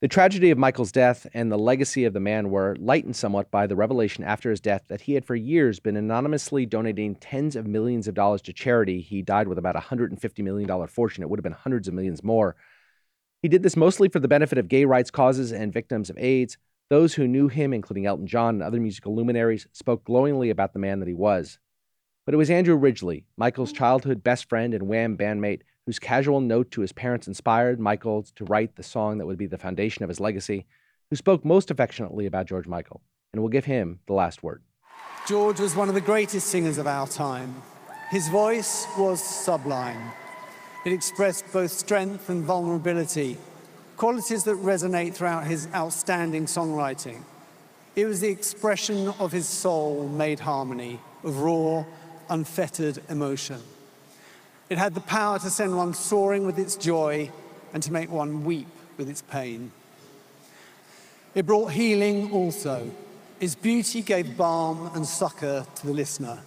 The 0.00 0.06
tragedy 0.06 0.52
of 0.52 0.58
Michael's 0.58 0.92
death 0.92 1.26
and 1.34 1.50
the 1.50 1.58
legacy 1.58 2.04
of 2.04 2.12
the 2.12 2.20
man 2.20 2.50
were 2.50 2.76
lightened 2.78 3.16
somewhat 3.16 3.50
by 3.50 3.66
the 3.66 3.74
revelation 3.74 4.22
after 4.22 4.48
his 4.48 4.60
death 4.60 4.84
that 4.86 5.00
he 5.00 5.14
had 5.14 5.24
for 5.24 5.34
years 5.34 5.80
been 5.80 5.96
anonymously 5.96 6.66
donating 6.66 7.16
tens 7.16 7.56
of 7.56 7.66
millions 7.66 8.06
of 8.06 8.14
dollars 8.14 8.40
to 8.42 8.52
charity. 8.52 9.00
He 9.00 9.22
died 9.22 9.48
with 9.48 9.58
about 9.58 9.74
a 9.74 9.80
$150 9.80 10.44
million 10.44 10.86
fortune. 10.86 11.24
It 11.24 11.28
would 11.28 11.40
have 11.40 11.42
been 11.42 11.50
hundreds 11.52 11.88
of 11.88 11.94
millions 11.94 12.22
more. 12.22 12.54
He 13.42 13.48
did 13.48 13.64
this 13.64 13.76
mostly 13.76 14.08
for 14.08 14.20
the 14.20 14.28
benefit 14.28 14.56
of 14.56 14.68
gay 14.68 14.84
rights 14.84 15.10
causes 15.10 15.50
and 15.50 15.72
victims 15.72 16.10
of 16.10 16.18
AIDS. 16.18 16.58
Those 16.90 17.14
who 17.14 17.26
knew 17.26 17.48
him, 17.48 17.72
including 17.72 18.06
Elton 18.06 18.28
John 18.28 18.54
and 18.54 18.62
other 18.62 18.78
musical 18.78 19.16
luminaries, 19.16 19.66
spoke 19.72 20.04
glowingly 20.04 20.50
about 20.50 20.74
the 20.74 20.78
man 20.78 21.00
that 21.00 21.08
he 21.08 21.14
was. 21.14 21.58
But 22.24 22.34
it 22.34 22.38
was 22.38 22.50
Andrew 22.50 22.76
Ridgeley, 22.76 23.24
Michael's 23.36 23.72
mm. 23.72 23.76
childhood 23.76 24.22
best 24.22 24.48
friend 24.48 24.74
and 24.74 24.86
Wham 24.86 25.16
bandmate, 25.16 25.62
whose 25.88 25.98
casual 25.98 26.42
note 26.42 26.70
to 26.70 26.82
his 26.82 26.92
parents 26.92 27.26
inspired 27.26 27.80
Michael 27.80 28.22
to 28.34 28.44
write 28.44 28.76
the 28.76 28.82
song 28.82 29.16
that 29.16 29.24
would 29.24 29.38
be 29.38 29.46
the 29.46 29.56
foundation 29.56 30.02
of 30.02 30.10
his 30.10 30.20
legacy, 30.20 30.66
who 31.08 31.16
spoke 31.16 31.46
most 31.46 31.70
affectionately 31.70 32.26
about 32.26 32.44
George 32.44 32.66
Michael. 32.66 33.00
And 33.32 33.40
we'll 33.40 33.48
give 33.48 33.64
him 33.64 34.00
the 34.06 34.12
last 34.12 34.42
word. 34.42 34.62
George 35.26 35.58
was 35.58 35.74
one 35.74 35.88
of 35.88 35.94
the 35.94 36.02
greatest 36.02 36.48
singers 36.48 36.76
of 36.76 36.86
our 36.86 37.06
time. 37.06 37.62
His 38.10 38.28
voice 38.28 38.86
was 38.98 39.24
sublime. 39.24 40.12
It 40.84 40.92
expressed 40.92 41.50
both 41.54 41.70
strength 41.70 42.28
and 42.28 42.44
vulnerability, 42.44 43.38
qualities 43.96 44.44
that 44.44 44.56
resonate 44.56 45.14
throughout 45.14 45.46
his 45.46 45.68
outstanding 45.74 46.44
songwriting. 46.44 47.22
It 47.96 48.04
was 48.04 48.20
the 48.20 48.28
expression 48.28 49.08
of 49.18 49.32
his 49.32 49.48
soul 49.48 50.06
made 50.06 50.40
harmony, 50.40 51.00
of 51.24 51.40
raw, 51.40 51.86
unfettered 52.28 52.98
emotion. 53.08 53.62
It 54.68 54.78
had 54.78 54.94
the 54.94 55.00
power 55.00 55.38
to 55.38 55.50
send 55.50 55.76
one 55.76 55.94
soaring 55.94 56.44
with 56.44 56.58
its 56.58 56.76
joy 56.76 57.30
and 57.72 57.82
to 57.82 57.92
make 57.92 58.10
one 58.10 58.44
weep 58.44 58.68
with 58.96 59.08
its 59.08 59.22
pain. 59.22 59.72
It 61.34 61.46
brought 61.46 61.72
healing 61.72 62.32
also. 62.32 62.90
His 63.40 63.54
beauty 63.54 64.02
gave 64.02 64.36
balm 64.36 64.90
and 64.94 65.06
succor 65.06 65.64
to 65.76 65.86
the 65.86 65.92
listener. 65.92 66.40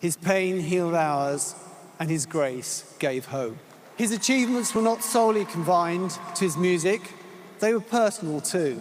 His 0.00 0.16
pain 0.16 0.60
healed 0.60 0.94
ours, 0.94 1.54
and 1.98 2.10
his 2.10 2.26
grace 2.26 2.94
gave 2.98 3.26
hope. 3.26 3.56
His 3.96 4.10
achievements 4.10 4.74
were 4.74 4.82
not 4.82 5.02
solely 5.02 5.44
confined 5.44 6.18
to 6.34 6.44
his 6.44 6.56
music, 6.56 7.00
they 7.60 7.72
were 7.72 7.80
personal 7.80 8.40
too. 8.40 8.78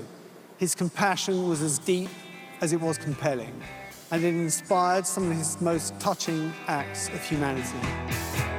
His 0.57 0.75
compassion 0.75 1.47
was 1.47 1.61
as 1.61 1.77
deep 1.79 2.09
as 2.59 2.73
it 2.73 2.81
was 2.81 2.97
compelling, 2.97 3.61
and 4.11 4.23
it 4.23 4.33
inspired 4.33 5.05
some 5.05 5.29
of 5.31 5.37
his 5.37 5.61
most 5.61 5.97
touching 5.99 6.51
acts 6.67 7.07
of 7.09 7.23
humanity. 7.23 8.52